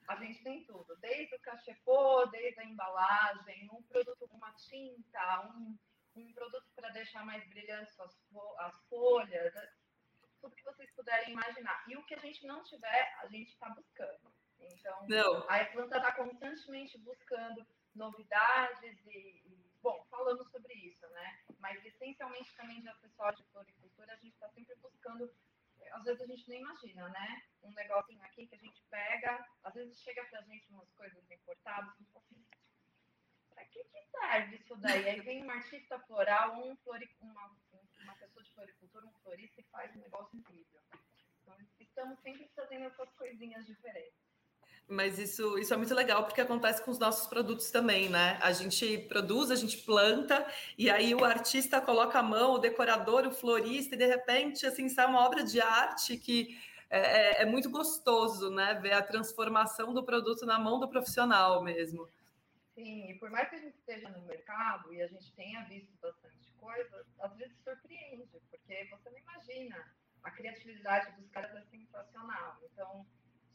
a 0.10 0.16
gente 0.18 0.44
tem 0.44 0.66
tudo, 0.66 0.98
desde 1.00 1.34
o 1.34 1.40
cachepô, 1.40 2.26
desde 2.26 2.60
a 2.60 2.66
embalagem, 2.66 3.70
um 3.72 3.82
produto, 3.84 4.28
uma 4.34 4.52
tinta, 4.56 5.50
um, 5.56 5.78
um 6.14 6.34
produto 6.34 6.68
para 6.76 6.90
deixar 6.90 7.26
mais 7.26 7.48
brilhantes 7.48 7.98
as 7.98 8.76
folhas, 8.90 9.54
tudo 10.42 10.56
que 10.56 10.64
vocês 10.64 10.92
puderem 10.92 11.32
imaginar. 11.32 11.84
E 11.88 11.96
o 11.96 12.04
que 12.04 12.16
a 12.16 12.20
gente 12.20 12.46
não 12.46 12.64
tiver, 12.64 13.16
a 13.20 13.28
gente 13.28 13.50
está 13.52 13.70
buscando. 13.70 14.34
Então, 14.60 15.08
não. 15.08 15.50
a 15.50 15.66
planta 15.66 15.98
está 15.98 16.12
constantemente 16.14 16.98
buscando 17.00 17.66
novidades 17.96 18.98
e, 19.06 19.44
bom, 19.82 20.06
falamos 20.10 20.50
sobre 20.52 20.74
isso, 20.74 21.08
né? 21.10 21.40
Mas 21.60 21.84
essencialmente 21.86 22.56
também 22.56 22.82
de 22.82 22.90
acessórios 22.90 23.42
de 23.42 23.52
floricultura, 23.52 24.14
a 24.14 24.18
gente 24.18 24.34
está 24.34 24.50
sempre 24.50 24.76
buscando, 24.76 25.34
às 25.92 26.04
vezes 26.04 26.22
a 26.22 26.26
gente 26.26 26.48
nem 26.50 26.62
imagina, 26.62 27.10
né? 27.10 27.44
Um 27.64 27.72
negocinho 27.74 28.24
aqui 28.24 28.48
que 28.48 28.56
a 28.56 28.60
gente 28.60 28.82
pega, 28.90 29.46
às 29.64 29.74
vezes 29.74 30.02
chega 30.02 30.24
pra 30.26 30.42
gente 30.44 30.72
umas 30.72 30.92
coisas 30.94 31.30
importadas, 31.30 31.94
e 32.00 32.18
assim, 32.18 32.46
para 33.50 33.66
que, 33.66 33.84
que 33.84 34.06
serve 34.12 34.56
isso 34.58 34.76
daí? 34.78 35.10
Aí 35.10 35.22
vem 35.22 35.44
um 35.44 35.52
artista 35.52 36.00
floral, 36.02 36.56
um 36.64 36.76
flori, 36.78 37.10
uma, 37.20 37.56
uma 38.12 38.18
pessoa 38.18 38.44
de 38.44 38.52
floricultura, 38.54 39.06
um 39.06 39.14
florista 39.24 39.62
e 39.62 39.64
faz 39.72 39.96
um 39.96 40.00
negócio 40.00 40.38
incrível. 40.38 40.82
Então, 41.42 41.56
estamos 41.80 42.20
sempre 42.20 42.50
fazendo 42.56 42.86
essas 42.86 43.10
coisinhas 43.14 43.66
diferentes. 43.66 44.20
Mas 44.88 45.18
isso, 45.18 45.58
isso 45.58 45.74
é 45.74 45.78
muito 45.78 45.94
legal 45.94 46.26
porque 46.26 46.42
acontece 46.42 46.84
com 46.84 46.92
os 46.92 47.00
nossos 47.00 47.26
produtos 47.26 47.72
também, 47.72 48.10
né? 48.10 48.38
A 48.42 48.52
gente 48.52 48.98
produz, 49.08 49.50
a 49.50 49.56
gente 49.56 49.78
planta, 49.78 50.46
e 50.78 50.90
aí 50.90 51.16
o 51.16 51.24
artista 51.24 51.80
coloca 51.80 52.20
a 52.20 52.24
mão, 52.24 52.54
o 52.54 52.60
decorador, 52.60 53.26
o 53.26 53.32
florista, 53.32 53.96
e 53.96 53.98
de 53.98 54.06
repente, 54.06 54.66
assim, 54.66 54.90
sai 54.90 55.06
uma 55.06 55.26
obra 55.26 55.46
de 55.46 55.62
arte 55.62 56.18
que 56.18 56.60
é, 56.90 57.00
é, 57.00 57.42
é 57.44 57.46
muito 57.46 57.70
gostoso, 57.70 58.50
né? 58.50 58.74
Ver 58.82 58.92
a 58.92 59.02
transformação 59.02 59.94
do 59.94 60.04
produto 60.04 60.46
na 60.46 60.60
mão 60.60 60.78
do 60.78 60.90
profissional 60.90 61.64
mesmo. 61.64 62.06
Sim, 62.76 63.12
e 63.12 63.14
por 63.18 63.30
mais 63.30 63.50
que 63.50 63.56
a 63.56 63.60
gente 63.60 63.78
esteja 63.78 64.10
no 64.10 64.22
mercado 64.24 64.94
e 64.94 65.02
a 65.02 65.08
gente 65.08 65.32
tenha 65.34 65.64
visto 65.64 65.90
bastante 66.02 66.51
coisa, 66.62 67.06
às 67.20 67.36
vezes 67.36 67.58
surpreende, 67.64 68.40
porque 68.40 68.86
você 68.86 69.10
não 69.10 69.18
imagina. 69.18 69.94
A 70.24 70.30
criatividade 70.30 71.12
dos 71.20 71.28
caras 71.32 71.56
é 71.56 71.64
sensacional. 71.64 72.60
Então, 72.64 73.06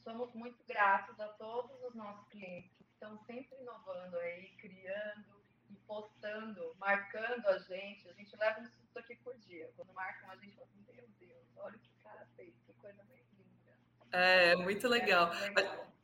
somos 0.02 0.34
muito 0.34 0.58
gratos 0.66 1.18
a 1.20 1.28
todos 1.28 1.80
os 1.84 1.94
nossos 1.94 2.28
clientes 2.28 2.72
que 2.76 2.82
estão 2.82 3.16
sempre 3.24 3.56
inovando 3.60 4.18
aí, 4.18 4.50
criando 4.56 5.40
e 5.70 5.76
postando, 5.86 6.74
marcando 6.76 7.46
a 7.46 7.58
gente. 7.58 8.08
A 8.08 8.12
gente 8.14 8.36
leva 8.36 8.60
um 8.60 8.66
susto 8.66 8.98
aqui 8.98 9.14
por 9.16 9.36
dia. 9.38 9.70
Quando 9.76 9.92
marcam 9.92 10.28
a 10.30 10.36
gente, 10.36 10.56
fala 10.56 10.66
assim, 10.66 10.84
meu 10.92 11.08
Deus, 11.20 11.46
olha 11.56 11.76
o 11.76 11.78
que 11.78 11.88
o 11.88 12.02
cara 12.02 12.26
fez, 12.36 12.52
que 12.66 12.72
coisa 12.74 13.04
mais 13.04 13.22
linda. 13.32 13.78
É, 14.10 14.56
muito 14.56 14.88
legal. 14.88 15.32
É, 15.32 15.50
muito 15.50 15.60
legal 15.60 15.95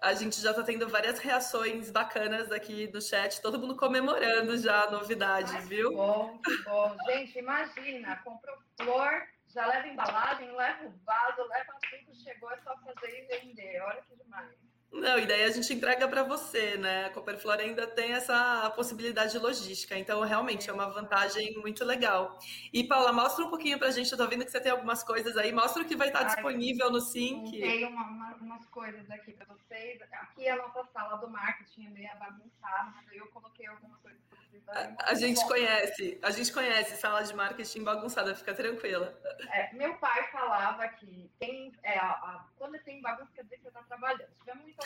a 0.00 0.14
gente 0.14 0.40
já 0.40 0.50
está 0.50 0.62
tendo 0.62 0.88
várias 0.88 1.18
reações 1.18 1.90
bacanas 1.90 2.50
aqui 2.50 2.90
no 2.92 3.00
chat, 3.00 3.40
todo 3.40 3.58
mundo 3.58 3.76
comemorando 3.76 4.56
já 4.58 4.84
a 4.84 4.90
novidade, 4.90 5.52
Ai, 5.54 5.62
viu? 5.62 5.90
Que 5.90 5.96
bom, 5.96 6.40
que 6.44 6.62
bom. 6.64 6.96
Gente, 7.06 7.38
imagina, 7.38 8.16
comprou 8.24 8.56
flor, 8.80 9.28
já 9.48 9.66
leva 9.66 9.88
embalagem, 9.88 10.50
leva 10.54 10.86
o 10.86 10.90
vaso, 11.04 11.42
leva 11.48 11.74
tudo, 11.90 12.14
chegou, 12.22 12.50
é 12.50 12.58
só 12.58 12.76
fazer 12.78 13.24
e 13.24 13.26
vender. 13.26 13.82
Olha 13.82 14.02
que 14.02 14.16
demais. 14.16 14.59
Não, 14.92 15.18
e 15.18 15.26
daí 15.26 15.44
a 15.44 15.50
gente 15.50 15.72
entrega 15.72 16.08
para 16.08 16.24
você, 16.24 16.76
né? 16.76 17.06
A 17.06 17.10
Copperflor 17.10 17.58
ainda 17.58 17.86
tem 17.86 18.12
essa 18.12 18.68
possibilidade 18.70 19.32
de 19.32 19.38
logística, 19.38 19.96
então 19.96 20.20
realmente 20.22 20.68
é 20.68 20.72
uma 20.72 20.90
vantagem 20.90 21.54
muito 21.58 21.84
legal. 21.84 22.38
E 22.72 22.82
Paula, 22.82 23.12
mostra 23.12 23.44
um 23.44 23.50
pouquinho 23.50 23.78
para 23.78 23.88
a 23.88 23.90
gente, 23.92 24.10
eu 24.10 24.18
tô 24.18 24.26
vendo 24.26 24.44
que 24.44 24.50
você 24.50 24.60
tem 24.60 24.72
algumas 24.72 25.04
coisas 25.04 25.36
aí, 25.36 25.52
mostra 25.52 25.82
o 25.82 25.86
que 25.86 25.94
vai 25.94 26.08
estar 26.08 26.24
disponível 26.24 26.90
no 26.90 27.00
Sync. 27.00 27.50
Tem 27.52 27.86
uma, 27.86 28.02
uma, 28.02 28.34
umas 28.34 28.66
coisas 28.66 29.08
aqui 29.10 29.32
para 29.32 29.46
vocês. 29.46 30.00
Aqui 30.12 30.46
é 30.46 30.50
a 30.50 30.56
nossa 30.56 30.84
sala 30.92 31.16
do 31.18 31.28
marketing, 31.28 31.86
é 31.86 31.90
meio 31.90 32.10
bagunçada, 32.18 32.92
mas 32.96 33.06
eu 33.12 33.26
coloquei 33.28 33.66
algumas 33.66 33.96
coisas 34.00 34.20
para 34.28 34.38
vocês. 34.38 34.62
A, 34.68 35.10
a 35.10 35.14
gente 35.14 35.44
conhece, 35.46 36.18
a 36.22 36.30
gente 36.30 36.52
conhece 36.52 36.96
sala 36.96 37.22
de 37.22 37.34
marketing 37.34 37.84
bagunçada, 37.84 38.34
fica 38.34 38.54
tranquila. 38.54 39.18
É, 39.52 39.72
meu 39.74 39.94
pai 39.98 40.28
falava 40.30 40.86
que 40.88 41.30
tem, 41.38 41.72
é, 41.82 41.98
a, 41.98 42.10
a, 42.10 42.44
quando 42.56 42.78
tem 42.80 43.00
bagunça, 43.00 43.30
quer 43.34 43.44
dizer 43.44 43.56
que 43.56 43.62
você 43.62 43.68
está 43.68 43.82
trabalhando. 43.82 44.28
Se 44.32 44.40
tiver 44.40 44.54
muito 44.54 44.79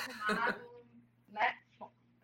né? 1.29 1.61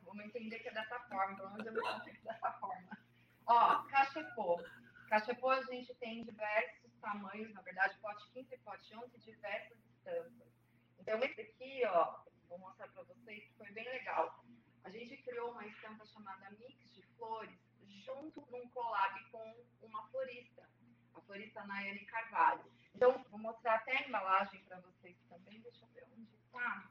Vamos 0.03 0.25
entender 0.25 0.59
que 0.59 0.69
é 0.69 0.73
dessa 0.73 0.99
forma, 1.01 1.37
pelo 1.37 1.51
menos 1.51 1.67
eu 1.67 1.73
me 1.73 1.81
consigo 1.81 2.25
dessa 2.25 2.53
forma. 2.53 2.99
Ó, 3.47 3.83
cachepô. 3.85 4.63
Cachepô 5.09 5.51
a 5.51 5.63
gente 5.63 5.95
tem 5.95 6.25
diversos 6.25 6.93
tamanhos, 7.01 7.53
na 7.53 7.63
verdade, 7.63 7.99
pote 8.01 8.31
15 8.33 8.55
e 8.55 8.59
pote 8.59 8.95
11, 8.95 9.19
diversas 9.19 9.79
estampas. 9.85 10.49
Então, 10.99 11.19
esse 11.21 11.41
aqui, 11.41 11.83
ó, 11.87 12.21
vou 12.49 12.59
mostrar 12.59 12.89
para 12.89 13.03
vocês 13.05 13.45
que 13.45 13.55
foi 13.55 13.71
bem 13.73 13.85
legal. 13.85 14.45
A 14.85 14.91
gente 14.91 15.17
criou 15.23 15.53
uma 15.53 15.67
estampa 15.67 16.05
chamada 16.07 16.51
Mix 16.59 16.95
de 16.95 17.03
Flores, 17.17 17.59
junto 18.05 18.47
num 18.51 18.69
collab 18.71 19.31
com 19.31 19.65
uma 19.83 20.07
florista, 20.09 20.69
a 21.15 21.21
florista 21.21 21.65
Nayane 21.65 22.05
Carvalho. 22.07 22.65
Então, 22.95 23.25
vou 23.31 23.39
mostrar 23.39 23.77
até 23.77 23.97
a 23.97 24.09
embalagem 24.09 24.63
para 24.65 24.81
vocês 24.81 25.17
também. 25.29 25.61
Deixa 25.61 25.85
eu 25.85 25.89
ver 25.89 26.05
onde 26.13 26.35
está 26.35 26.91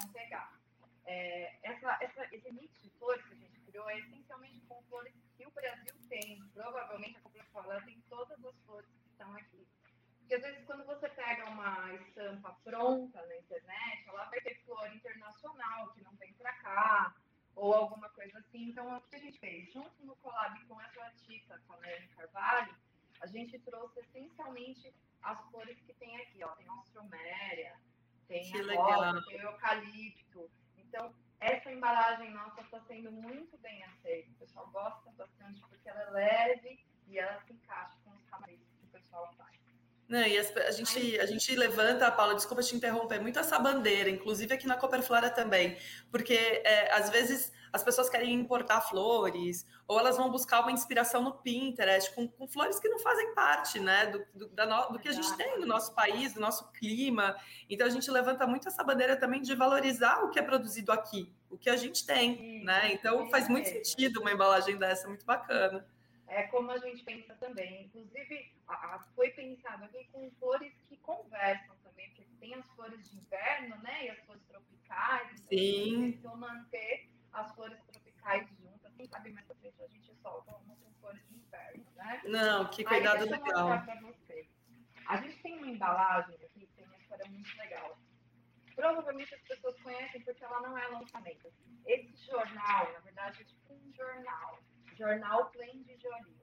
vão 0.00 0.12
pegar. 0.12 0.58
É, 1.06 1.58
essa, 1.62 1.98
essa, 2.00 2.28
esse 2.34 2.52
mix 2.52 2.80
de 2.82 2.90
flores 2.90 3.24
que 3.26 3.34
a 3.34 3.36
gente 3.36 3.60
criou 3.60 3.88
é 3.90 3.98
essencialmente 3.98 4.60
com 4.68 4.82
flores 4.84 5.14
que 5.36 5.46
o 5.46 5.50
Brasil 5.50 5.94
tem. 6.08 6.42
Provavelmente 6.54 7.18
a 7.18 7.20
Coca-Cola 7.22 7.82
tem 7.82 8.00
todas 8.08 8.44
as 8.44 8.56
flores 8.64 8.90
que 8.90 9.10
estão 9.10 9.34
aqui. 9.34 9.66
Porque 10.18 10.34
às 10.34 10.42
vezes 10.42 10.64
quando 10.64 10.84
você 10.86 11.08
pega 11.08 11.50
uma 11.50 11.94
estampa 11.94 12.56
pronta 12.62 13.26
na 13.26 13.36
internet, 13.36 14.08
ela 14.08 14.24
vai 14.26 14.40
ter 14.40 14.62
flor 14.64 14.94
internacional 14.94 15.92
que 15.92 16.02
não 16.02 16.12
vem 16.16 16.32
para 16.34 16.52
cá, 16.54 17.14
ou 17.56 17.74
alguma 17.74 18.08
coisa 18.10 18.38
assim. 18.38 18.68
Então, 18.68 18.96
o 18.96 19.00
que 19.02 19.16
a 19.16 19.18
gente 19.18 19.38
fez? 19.38 19.72
Junto 19.72 20.04
no 20.04 20.16
collab 20.16 20.58
com 20.66 20.80
essa 20.80 21.02
artista, 21.02 21.60
com 21.66 21.74
a 21.74 21.80
Nelly 21.80 22.08
Carvalho, 22.08 22.74
a 23.20 23.26
gente 23.26 23.58
trouxe 23.60 24.00
essencialmente 24.00 24.94
as 25.22 25.40
flores 25.50 25.78
que 25.82 25.92
tem 25.94 26.16
aqui. 26.22 26.42
Ó. 26.42 26.48
Tem 26.52 26.68
a 26.68 26.74
Ostroméria, 26.74 27.76
tem 28.30 28.44
que 28.44 28.74
rosa, 28.74 29.24
tem 29.26 29.40
o 29.40 29.42
eucalipto. 29.42 30.50
Então, 30.78 31.12
essa 31.40 31.72
embalagem 31.72 32.30
nossa 32.30 32.60
está 32.60 32.80
sendo 32.82 33.10
muito 33.10 33.58
bem 33.58 33.82
aceita. 33.84 34.30
O 34.30 34.34
pessoal 34.34 34.68
gosta 34.70 35.10
bastante 35.12 35.60
porque 35.68 35.88
ela 35.88 36.02
é 36.02 36.10
leve 36.10 36.86
e 37.08 37.18
ela 37.18 37.40
se 37.42 37.52
encaixa 37.52 37.98
com 38.04 38.10
os 38.12 38.22
tamanhos 38.26 38.60
que 38.78 38.84
o 38.84 38.88
pessoal 38.88 39.34
faz. 39.36 39.59
Não, 40.10 40.22
e 40.22 40.36
as, 40.36 40.54
a, 40.56 40.72
gente, 40.72 41.20
a 41.20 41.24
gente 41.24 41.54
levanta, 41.54 42.10
Paula, 42.10 42.34
desculpa 42.34 42.64
te 42.64 42.74
interromper, 42.74 43.20
muito 43.20 43.38
essa 43.38 43.56
bandeira, 43.60 44.10
inclusive 44.10 44.52
aqui 44.52 44.66
na 44.66 44.74
Copperflora 44.74 45.30
também, 45.30 45.78
porque 46.10 46.34
é, 46.34 46.92
às 46.92 47.08
vezes 47.10 47.52
as 47.72 47.84
pessoas 47.84 48.10
querem 48.10 48.34
importar 48.34 48.80
flores, 48.80 49.64
ou 49.86 50.00
elas 50.00 50.16
vão 50.16 50.28
buscar 50.28 50.62
uma 50.62 50.72
inspiração 50.72 51.22
no 51.22 51.34
Pinterest, 51.34 52.12
com, 52.12 52.26
com 52.26 52.48
flores 52.48 52.80
que 52.80 52.88
não 52.88 52.98
fazem 52.98 53.32
parte 53.36 53.78
né, 53.78 54.06
do, 54.06 54.48
do, 54.48 54.66
no, 54.66 54.88
do 54.94 54.98
que 54.98 55.08
a 55.08 55.12
gente 55.12 55.32
tem 55.36 55.60
no 55.60 55.66
nosso 55.66 55.94
país, 55.94 56.32
do 56.32 56.40
nosso 56.40 56.72
clima. 56.72 57.36
Então 57.68 57.86
a 57.86 57.90
gente 57.90 58.10
levanta 58.10 58.48
muito 58.48 58.66
essa 58.66 58.82
bandeira 58.82 59.16
também 59.16 59.40
de 59.40 59.54
valorizar 59.54 60.24
o 60.24 60.30
que 60.30 60.40
é 60.40 60.42
produzido 60.42 60.90
aqui, 60.90 61.32
o 61.48 61.56
que 61.56 61.70
a 61.70 61.76
gente 61.76 62.04
tem. 62.04 62.64
Né? 62.64 62.94
Então 62.94 63.30
faz 63.30 63.48
muito 63.48 63.68
sentido 63.68 64.20
uma 64.20 64.32
embalagem 64.32 64.76
dessa, 64.76 65.06
muito 65.06 65.24
bacana 65.24 65.86
é 66.30 66.44
como 66.44 66.70
a 66.70 66.78
gente 66.78 67.02
pensa 67.02 67.34
também. 67.34 67.84
Inclusive, 67.84 68.54
a, 68.68 68.94
a, 68.94 68.98
foi 69.16 69.30
pensado 69.30 69.84
aqui 69.84 70.08
com 70.12 70.30
flores 70.38 70.72
que 70.88 70.96
conversam 70.98 71.76
também, 71.82 72.08
porque 72.10 72.24
tem 72.38 72.54
as 72.54 72.68
flores 72.70 73.10
de 73.10 73.16
inverno, 73.16 73.76
né? 73.82 74.06
E 74.06 74.10
as 74.10 74.20
flores 74.20 74.42
tropicais. 74.46 75.28
Então 75.32 75.48
Sim. 75.48 76.04
Então, 76.06 76.36
manter 76.36 77.10
as 77.32 77.52
flores 77.54 77.78
tropicais 77.84 78.48
juntas. 78.60 78.94
Quem 78.96 79.08
sabe 79.08 79.32
mais 79.32 79.44
pra 79.46 79.56
frente 79.56 79.82
a 79.82 79.88
gente 79.88 80.14
solta 80.22 80.54
uma 80.56 80.76
com 80.76 80.92
flores 81.00 81.20
de 81.26 81.34
inverno, 81.34 81.84
né? 81.96 82.22
Não, 82.24 82.70
que 82.70 82.84
cuidado 82.84 83.24
Aí, 83.24 83.30
legal. 83.30 83.68
A 85.06 85.16
gente 85.16 85.42
tem 85.42 85.56
uma 85.56 85.66
embalagem 85.66 86.36
aqui 86.36 86.60
que 86.60 86.72
tem 86.76 86.84
uma 86.84 86.96
história 86.96 87.28
muito 87.28 87.56
legal. 87.58 87.98
Provavelmente 88.76 89.34
as 89.34 89.42
pessoas 89.42 89.76
conhecem 89.80 90.20
porque 90.22 90.44
ela 90.44 90.60
não 90.60 90.78
é 90.78 90.86
lançamento. 90.86 91.52
Esse 91.84 92.24
jornal, 92.24 92.92
na 92.92 93.00
verdade, 93.00 93.42
é 93.42 93.44
tipo 93.44 93.74
um 93.74 93.92
jornal 93.92 94.60
jornal 95.00 95.50
Plain 95.50 95.82
de 95.84 95.96
Jolie. 95.96 96.36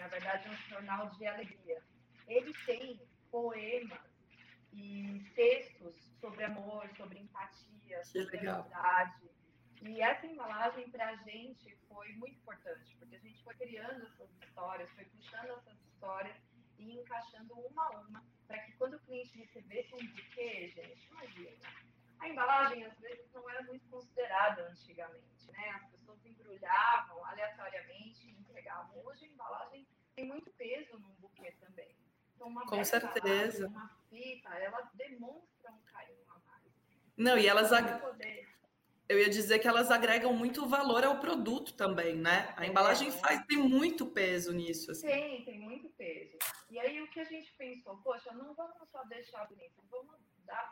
Na 0.00 0.08
verdade, 0.08 0.48
é 0.48 0.50
um 0.50 0.56
jornal 0.68 1.08
de 1.10 1.26
alegria. 1.26 1.80
Ele 2.26 2.52
tem 2.66 3.00
poemas 3.30 4.10
e 4.72 5.24
textos 5.36 5.94
sobre 6.20 6.44
amor, 6.44 6.90
sobre 6.96 7.20
empatia, 7.20 8.04
sobre 8.04 8.38
amizade. 8.38 9.30
E 9.82 10.02
essa 10.02 10.26
embalagem 10.26 10.90
para 10.90 11.08
a 11.08 11.16
gente 11.16 11.76
foi 11.88 12.12
muito 12.14 12.36
importante, 12.36 12.96
porque 12.98 13.14
a 13.14 13.20
gente 13.20 13.42
foi 13.44 13.54
criando 13.54 14.04
essas 14.06 14.30
histórias, 14.42 14.90
foi 14.90 15.04
puxando 15.04 15.50
essas 15.58 15.80
histórias 15.80 16.36
e 16.78 16.92
encaixando 16.98 17.54
uma 17.54 17.84
a 17.84 18.00
uma, 18.00 18.24
para 18.46 18.58
que 18.58 18.72
quando 18.72 18.94
o 18.94 19.00
cliente 19.00 19.38
recebesse 19.38 19.94
um 19.94 20.06
buquê, 20.08 20.68
gente, 20.74 21.08
imagina, 21.10 21.56
a 22.20 22.28
embalagem 22.28 22.84
às 22.84 22.98
vezes 22.98 23.30
não 23.32 23.48
era 23.48 23.62
muito 23.62 23.86
considerada 23.88 24.68
antigamente, 24.68 25.50
né? 25.52 25.70
As 25.70 25.90
pessoas 25.90 26.24
embrulhavam 26.24 27.24
aleatoriamente 27.24 28.26
e 28.26 28.32
entregavam. 28.32 29.04
Hoje 29.04 29.24
a 29.24 29.28
embalagem 29.28 29.86
tem 30.14 30.26
muito 30.26 30.50
peso 30.52 30.98
num 30.98 31.14
buquê 31.14 31.52
também. 31.52 31.96
Então, 32.34 32.48
uma 32.48 32.66
Com 32.66 32.84
certeza. 32.84 33.68
Uma 33.68 33.88
fita, 34.08 34.48
ela 34.50 34.90
demonstra 34.94 35.72
um 35.72 35.82
carinho 35.82 36.24
a 36.28 36.38
mais. 36.46 36.64
Não, 37.16 37.38
e 37.38 37.46
elas 37.46 37.72
ag... 37.72 37.86
eu 39.08 39.18
ia 39.18 39.30
dizer 39.30 39.58
que 39.58 39.68
elas 39.68 39.90
agregam 39.90 40.32
muito 40.34 40.68
valor 40.68 41.04
ao 41.04 41.18
produto 41.20 41.74
também, 41.74 42.16
né? 42.16 42.52
A 42.56 42.66
embalagem 42.66 43.08
é, 43.08 43.12
faz 43.12 43.44
tem 43.46 43.58
muito 43.58 44.06
peso 44.06 44.52
nisso. 44.52 44.90
Assim. 44.90 45.06
Tem, 45.06 45.44
tem 45.44 45.58
muito 45.58 45.88
peso. 45.90 46.36
E 46.70 46.78
aí 46.78 47.00
o 47.00 47.10
que 47.10 47.20
a 47.20 47.24
gente 47.24 47.52
pensou, 47.54 47.96
poxa, 47.98 48.32
não 48.32 48.54
vamos 48.54 48.88
só 48.90 49.04
deixar 49.04 49.46
bonito, 49.48 49.82
vamos 49.90 50.16
dar 50.44 50.70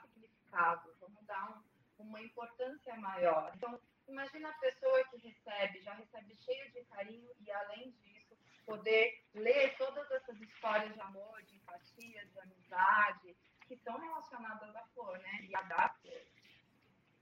vamos 1.00 1.24
dar 1.26 1.50
um, 1.98 2.04
uma 2.04 2.20
importância 2.20 2.94
maior. 2.96 3.52
Então, 3.54 3.80
imagina 4.06 4.48
a 4.48 4.58
pessoa 4.58 5.04
que 5.10 5.16
recebe, 5.18 5.80
já 5.80 5.92
recebe 5.92 6.34
cheio 6.36 6.72
de 6.72 6.84
carinho 6.84 7.30
e, 7.40 7.50
além 7.50 7.90
disso, 8.02 8.36
poder 8.64 9.24
ler 9.34 9.76
todas 9.76 10.10
essas 10.10 10.40
histórias 10.40 10.92
de 10.92 11.00
amor, 11.00 11.42
de 11.44 11.56
empatia, 11.56 12.26
de 12.26 12.40
amizade, 12.40 13.36
que 13.66 13.76
são 13.78 13.98
relacionadas 13.98 14.74
à 14.76 14.82
flor, 14.94 15.18
né? 15.18 15.40
E 15.42 15.54
a 15.54 15.62
da 15.62 15.88
flor. 16.00 16.22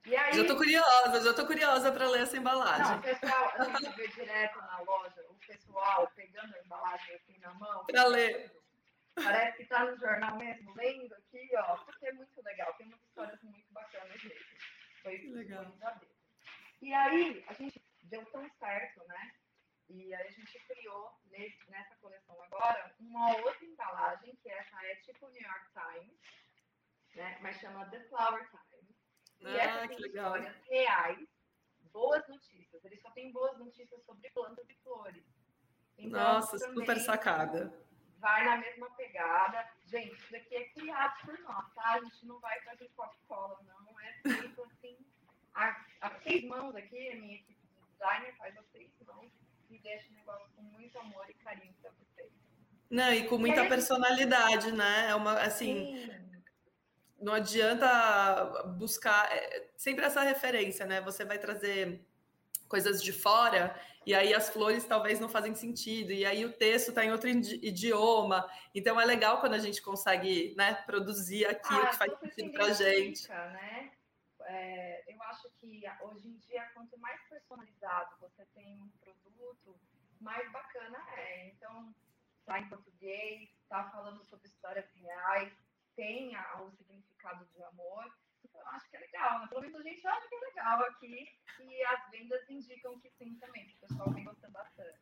E 0.07 0.17
aí... 0.17 0.35
Já 0.35 0.47
tô 0.47 0.57
curiosa, 0.57 1.25
já 1.25 1.35
tô 1.35 1.47
curiosa 1.47 1.91
para 1.91 2.09
ler 2.09 2.23
essa 2.23 2.37
embalagem. 2.37 2.87
Não, 2.87 2.99
o 2.99 3.03
pessoal, 3.03 3.53
a 3.57 3.65
gente 3.65 3.97
vê 3.97 4.09
direto 4.09 4.59
na 4.59 4.79
loja, 4.81 5.27
o 5.29 5.35
pessoal 5.35 6.11
pegando 6.15 6.55
a 6.55 6.61
embalagem 6.61 7.17
assim 7.17 7.39
na 7.39 7.53
mão. 7.55 7.85
Para 7.87 8.05
ler. 8.07 8.53
Parece 9.23 9.57
que 9.57 9.63
está 9.63 9.85
no 9.85 9.97
jornal 9.99 10.37
mesmo, 10.37 10.75
lendo 10.75 11.15
aqui, 11.15 11.49
ó, 11.57 11.77
porque 11.79 12.07
é 12.07 12.13
muito 12.13 12.43
legal. 12.43 12.75
Tem 12.75 12.87
umas 12.87 13.03
histórias 13.03 13.43
muito 13.43 13.73
bacanas 13.73 14.23
mesmo. 14.23 14.47
Foi 15.03 15.19
que 15.19 15.29
legal. 15.29 15.73
E 16.83 16.93
aí, 16.93 17.45
a 17.49 17.53
gente 17.55 17.83
deu 18.05 18.25
tão 18.27 18.49
certo, 18.59 19.03
né? 19.09 19.33
E 19.89 20.13
aí 20.13 20.29
a 20.29 20.31
gente 20.31 20.59
criou 20.67 21.13
nesse, 21.31 21.71
nessa 21.71 21.95
coleção 21.97 22.37
agora 22.43 22.95
uma 22.99 23.37
outra 23.39 23.65
embalagem, 23.65 24.37
que 24.43 24.51
essa 24.51 24.85
é 24.85 24.97
tipo 24.97 25.29
New 25.29 25.43
York 25.43 25.67
Times, 25.73 26.19
né? 27.15 27.39
Mas 27.41 27.57
chama 27.59 27.89
The 27.89 28.01
Flower 28.09 28.47
Times. 28.51 28.97
E 29.41 29.47
ah, 29.47 29.63
essa 29.63 29.89
tem 29.89 29.99
histórias 29.99 30.57
reais, 30.69 31.29
boas 31.93 32.27
notícias. 32.29 32.85
Ele 32.85 32.97
só 33.01 33.11
tem 33.13 33.33
boas 33.33 33.57
notícias 33.59 34.05
sobre 34.05 34.29
plantas 34.31 34.69
e 34.69 34.75
flores. 34.83 35.25
Então, 35.97 36.21
Nossa, 36.21 36.59
super 36.59 36.99
sacada 36.99 37.86
vai 38.19 38.45
na 38.45 38.57
mesma 38.57 38.91
pegada. 38.91 39.67
Gente, 39.87 40.15
isso 40.15 40.33
daqui 40.33 40.55
é 40.55 40.65
criado 40.71 41.21
por 41.25 41.39
nós, 41.41 41.75
tá? 41.75 41.95
A 41.95 42.01
gente 42.01 42.27
não 42.27 42.39
vai 42.41 42.61
fazer 42.61 42.91
Coca-Cola, 42.97 43.59
não. 43.65 44.01
É 44.01 44.13
feito 44.23 44.63
assim. 44.63 44.97
A, 45.55 45.77
a 46.03 46.11
seis 46.23 46.45
mãos 46.45 46.75
aqui, 46.75 47.11
a 47.13 47.17
minha 47.17 47.37
equipe 47.37 47.55
de 47.55 47.93
designer 47.93 48.35
faz 48.37 48.57
a 48.57 48.63
seis 48.73 48.91
mãos 49.07 49.31
e 49.71 49.79
deixa 49.79 50.09
o 50.11 50.15
negócio 50.15 50.49
com 50.55 50.63
muito 50.63 50.99
amor 50.99 51.25
e 51.29 51.35
carinho 51.35 51.75
para 51.81 51.91
vocês. 51.93 52.31
Não, 52.91 53.13
e 53.13 53.27
com 53.27 53.39
muita 53.39 53.63
é 53.63 53.69
personalidade, 53.69 54.73
né? 54.73 55.11
É 55.11 55.15
uma, 55.15 55.41
assim. 55.41 55.97
Sim. 55.97 56.27
Não 57.19 57.33
adianta 57.33 58.63
buscar 58.77 59.33
é, 59.33 59.71
sempre 59.77 60.05
essa 60.05 60.21
referência, 60.21 60.85
né? 60.85 61.01
Você 61.01 61.25
vai 61.25 61.39
trazer 61.39 62.07
coisas 62.69 63.03
de 63.03 63.13
fora, 63.13 63.79
e 64.05 64.15
aí 64.15 64.33
as 64.33 64.49
flores 64.49 64.85
talvez 64.85 65.19
não 65.19 65.29
fazem 65.29 65.55
sentido, 65.55 66.13
e 66.13 66.25
aí 66.25 66.45
o 66.45 66.53
texto 66.53 66.89
está 66.89 67.05
em 67.05 67.11
outro 67.11 67.29
idioma. 67.29 68.49
Então 68.75 69.01
é 69.01 69.05
legal 69.05 69.41
quando 69.41 69.55
a 69.55 69.59
gente 69.59 69.83
consegue 69.83 70.55
né, 70.57 70.75
produzir 70.87 71.45
aquilo 71.47 71.81
ah, 71.81 71.87
que 71.89 71.97
faz 71.97 72.19
sentido 72.19 72.53
para 72.53 72.67
a 72.67 72.73
gente. 72.73 73.29
Né? 73.29 73.93
É, 74.49 74.97
acho 75.37 75.51
que 75.61 75.83
hoje 76.01 76.29
em 76.29 76.37
dia, 76.39 76.65
quanto 76.75 76.99
mais 76.99 77.21
personalizado 77.29 78.17
você 78.21 78.45
tem 78.55 78.81
um 78.81 78.89
produto, 79.23 79.79
mais 80.21 80.51
bacana 80.51 80.99
é. 81.17 81.49
Então, 81.49 81.95
está 82.41 82.59
em 82.59 82.69
português, 82.69 83.51
está 83.63 83.91
falando 83.91 84.25
sobre 84.25 84.49
histórias 84.49 84.87
reais, 84.95 85.53
tem 85.95 86.37
o 86.61 86.71
significado 86.71 87.47
de 87.55 87.63
amor. 87.65 88.05
Então, 88.57 88.71
eu 88.71 88.77
acho 88.77 88.89
que 88.89 88.97
é 88.97 89.01
legal, 89.01 89.41
né? 89.41 89.47
Pelo 89.49 89.61
menos 89.61 89.77
a 89.77 89.83
gente 89.83 90.07
acha 90.07 90.29
que 90.29 90.35
é 90.35 90.41
legal 90.41 90.81
aqui 90.85 91.29
e 91.61 91.85
as 91.85 92.11
vendas 92.11 92.49
indicam 92.49 92.99
que 93.01 93.11
sim 93.11 93.35
também, 93.39 93.67
que 93.67 93.77
o 93.77 93.89
pessoal 93.89 94.11
vem 94.13 94.25
gostando 94.25 94.53
bastante. 94.53 94.99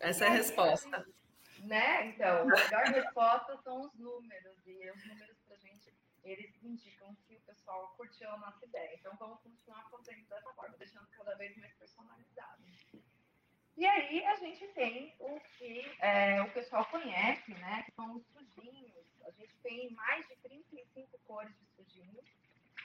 Essa 0.00 0.24
e 0.24 0.26
é 0.26 0.30
a 0.30 0.32
resposta. 0.34 0.98
Gente, 0.98 1.66
né? 1.66 2.06
Então, 2.08 2.40
a 2.40 2.44
melhor 2.44 2.84
resposta 2.86 3.56
são 3.62 3.82
os 3.82 3.94
números, 3.94 4.66
e 4.66 4.90
os 4.90 5.06
números 5.06 5.38
para 5.46 5.54
a 5.54 5.58
gente, 5.60 5.94
eles 6.24 6.62
indicam 6.62 7.14
que 7.26 7.36
o 7.36 7.40
pessoal 7.42 7.94
curtiu 7.96 8.28
a 8.30 8.38
nossa 8.38 8.64
ideia. 8.64 8.96
Então, 8.98 9.16
vamos 9.16 9.40
continuar 9.40 9.88
fazendo 9.90 10.26
dessa 10.28 10.52
forma, 10.54 10.76
deixando 10.76 11.06
cada 11.10 11.36
vez 11.36 11.56
mais 11.58 11.72
personalizado. 11.74 12.62
E 13.76 13.86
aí 13.86 14.24
a 14.26 14.36
gente 14.36 14.66
tem 14.68 15.14
o 15.18 15.40
que 15.56 15.96
é, 16.00 16.42
o 16.42 16.52
pessoal 16.52 16.84
conhece, 16.86 17.52
né? 17.54 17.84
Que 17.84 17.92
são 17.92 18.16
os 18.16 18.26
sujinhos. 18.26 19.06
A 19.24 19.30
gente 19.30 19.56
tem 19.62 19.90
mais 19.92 20.26
de 20.28 20.36
35 20.36 21.18
cores 21.24 21.56
de 21.58 21.66
sujinhos. 21.76 22.24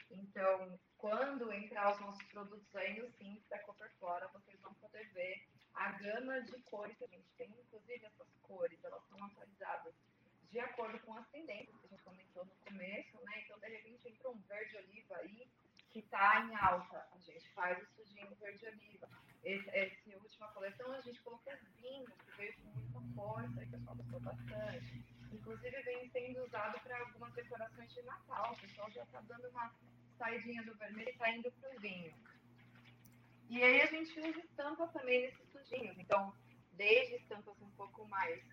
Então, 0.10 0.80
quando 0.98 1.52
entrar 1.52 1.94
os 1.94 2.00
nossos 2.00 2.24
produtos 2.28 2.76
aí 2.76 3.00
no 3.00 3.10
Sim 3.14 3.42
da 3.50 3.60
Copperflora, 3.60 4.28
vocês 4.30 4.60
vão 4.62 4.74
poder 4.76 5.08
ver 5.14 5.48
a 5.74 5.92
gama 5.92 6.42
de 6.42 6.62
cores 6.64 6.98
que 6.98 7.04
a 7.04 7.08
gente 7.08 7.30
tem. 7.38 7.50
Inclusive, 7.50 8.06
essas 8.06 8.28
cores, 8.42 8.84
elas 8.84 9.04
são 9.08 9.24
atualizadas 9.24 9.94
de 10.50 10.60
acordo 10.60 11.00
com 11.02 11.14
as 11.16 11.28
tendências 11.30 11.76
que 11.78 11.86
a 11.86 11.90
gente 11.90 12.04
comentou 12.04 12.46
no 12.46 12.56
começo, 12.56 13.18
né? 13.26 13.42
Então, 13.44 13.60
de 13.60 13.68
repente, 13.68 14.08
entra 14.08 14.30
um 14.30 14.40
verde 14.42 14.78
oliva 14.78 15.18
aí 15.18 15.50
que 15.90 16.00
está 16.00 16.42
em 16.46 16.56
alta. 16.56 17.08
A 17.12 17.20
gente 17.20 17.50
faz 17.54 17.82
o 17.82 17.86
sujinho 17.96 18.34
verde 18.36 18.66
oliva 18.66 19.10
esse, 19.48 19.70
essa 19.70 20.18
última 20.18 20.48
coleção 20.50 20.92
a 20.92 21.00
gente 21.00 21.22
colocou 21.22 21.54
vinho, 21.82 22.06
que 22.06 22.38
veio 22.38 22.54
com 22.58 22.70
muita 22.80 23.16
força, 23.16 23.64
e 23.64 23.66
o 23.66 23.72
pessoal 23.72 23.96
gostou 23.96 24.20
bastante. 24.20 25.06
Inclusive 25.32 25.82
vem 25.84 26.10
sendo 26.10 26.44
usado 26.44 26.78
para 26.82 27.00
algumas 27.00 27.34
decorações 27.34 27.94
de 27.94 28.02
Natal. 28.02 28.52
O 28.52 28.60
pessoal 28.60 28.92
já 28.92 29.04
está 29.04 29.22
dando 29.22 29.48
uma 29.50 29.74
saidinha 30.18 30.64
do 30.64 30.76
vermelho 30.76 31.10
e 31.10 31.12
está 31.12 31.32
indo 31.32 31.52
para 31.52 31.76
o 31.76 31.80
vinho. 31.80 32.14
E 33.50 33.64
aí 33.64 33.82
a 33.82 33.86
gente 33.86 34.20
usa 34.20 34.40
estampa 34.40 34.88
também 34.88 35.22
nesses 35.22 35.50
sujinhos. 35.52 35.98
Então, 35.98 36.34
desde 36.74 37.16
estampas 37.16 37.60
um 37.62 37.72
pouco 37.72 38.08
mais 38.08 38.44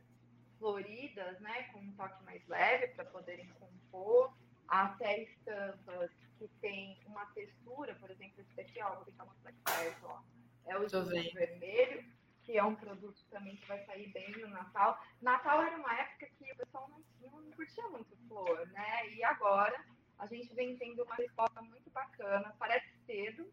floridas, 0.59 1.41
né, 1.41 1.65
com 1.65 1.81
um 1.81 1.93
toque 1.93 2.23
mais 2.25 2.47
leve 2.47 2.89
para 2.95 3.05
poderem 3.07 3.49
compor, 3.49 4.37
até 4.69 5.23
estampas 5.23 6.11
que 6.39 6.49
tem 6.61 6.99
uma 7.07 7.27
textura, 7.27 7.95
por 7.97 8.11
exemplo, 8.11 8.41
esse 8.41 8.55
daqui, 8.55 8.81
ó, 8.83 8.95
vou 8.95 9.05
tentar 9.05 9.25
mostrar 9.25 9.51
aqui 9.51 9.61
perto, 9.65 10.07
ó 10.07 10.23
é 10.67 10.79
o 10.79 10.89
Vermelho, 10.89 12.05
que 12.43 12.57
é 12.57 12.65
um 12.65 12.75
produto 12.75 13.21
também 13.31 13.57
que 13.57 13.67
vai 13.67 13.85
sair 13.85 14.09
bem 14.13 14.31
no 14.39 14.49
Natal. 14.49 14.99
Natal 15.21 15.63
era 15.63 15.77
uma 15.77 15.95
época 15.95 16.27
que 16.39 16.53
o 16.53 16.57
pessoal 16.57 16.89
não, 16.89 17.31
não 17.31 17.51
curtia 17.53 17.89
muito 17.89 18.17
flor, 18.29 18.67
né? 18.69 19.09
E 19.11 19.23
agora 19.25 19.85
a 20.19 20.27
gente 20.27 20.55
vem 20.55 20.77
tendo 20.77 21.03
uma 21.03 21.15
resposta 21.15 21.61
muito 21.63 21.91
bacana. 21.91 22.55
Parece 22.59 22.89
cedo, 23.07 23.47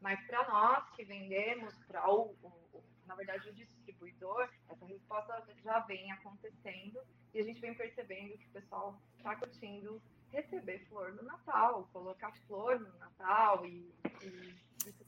mas 0.00 0.20
para 0.26 0.48
nós 0.48 0.90
que 0.96 1.04
vendemos, 1.04 1.74
para 1.86 2.08
o, 2.10 2.36
o, 2.42 2.84
na 3.06 3.14
verdade 3.14 3.48
o 3.48 3.54
distribuidor, 3.54 4.48
essa 4.68 4.84
resposta 4.84 5.44
já 5.62 5.80
vem 5.80 6.10
acontecendo 6.12 7.00
e 7.32 7.40
a 7.40 7.42
gente 7.42 7.60
vem 7.60 7.74
percebendo 7.74 8.36
que 8.38 8.46
o 8.46 8.52
pessoal 8.52 9.00
está 9.16 9.36
curtindo 9.36 10.02
receber 10.30 10.86
flor 10.88 11.12
no 11.12 11.22
Natal, 11.22 11.88
colocar 11.92 12.32
flor 12.46 12.80
no 12.80 12.98
Natal 12.98 13.66
e, 13.66 13.92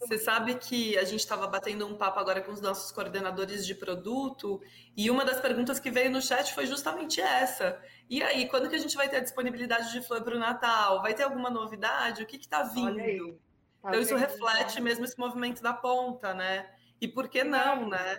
você 0.06 0.18
sabe 0.18 0.56
que 0.56 0.96
a 0.98 1.04
gente 1.04 1.20
estava 1.20 1.46
batendo 1.46 1.86
um 1.86 1.96
papo 1.96 2.20
agora 2.20 2.42
com 2.42 2.52
os 2.52 2.60
nossos 2.60 2.92
coordenadores 2.92 3.66
de 3.66 3.74
produto 3.74 4.60
e 4.96 5.10
uma 5.10 5.24
das 5.24 5.40
perguntas 5.40 5.80
que 5.80 5.90
veio 5.90 6.10
no 6.10 6.20
chat 6.20 6.52
foi 6.52 6.66
justamente 6.66 7.20
essa. 7.20 7.82
E 8.08 8.22
aí, 8.22 8.46
quando 8.48 8.68
que 8.68 8.76
a 8.76 8.78
gente 8.78 8.96
vai 8.96 9.08
ter 9.08 9.16
a 9.16 9.20
disponibilidade 9.20 9.92
de 9.92 10.06
flor 10.06 10.22
para 10.22 10.36
o 10.36 10.38
Natal? 10.38 11.00
Vai 11.00 11.14
ter 11.14 11.22
alguma 11.22 11.48
novidade? 11.48 12.22
O 12.22 12.26
que 12.26 12.36
está 12.36 12.62
vindo? 12.62 13.38
Tá 13.80 13.88
então, 13.88 14.00
isso 14.00 14.16
reflete 14.16 14.80
mesmo 14.80 15.04
esse 15.04 15.18
movimento 15.18 15.62
da 15.62 15.72
ponta, 15.72 16.34
né? 16.34 16.70
E 17.00 17.08
por 17.08 17.28
que 17.28 17.42
não, 17.42 17.88
né? 17.88 18.18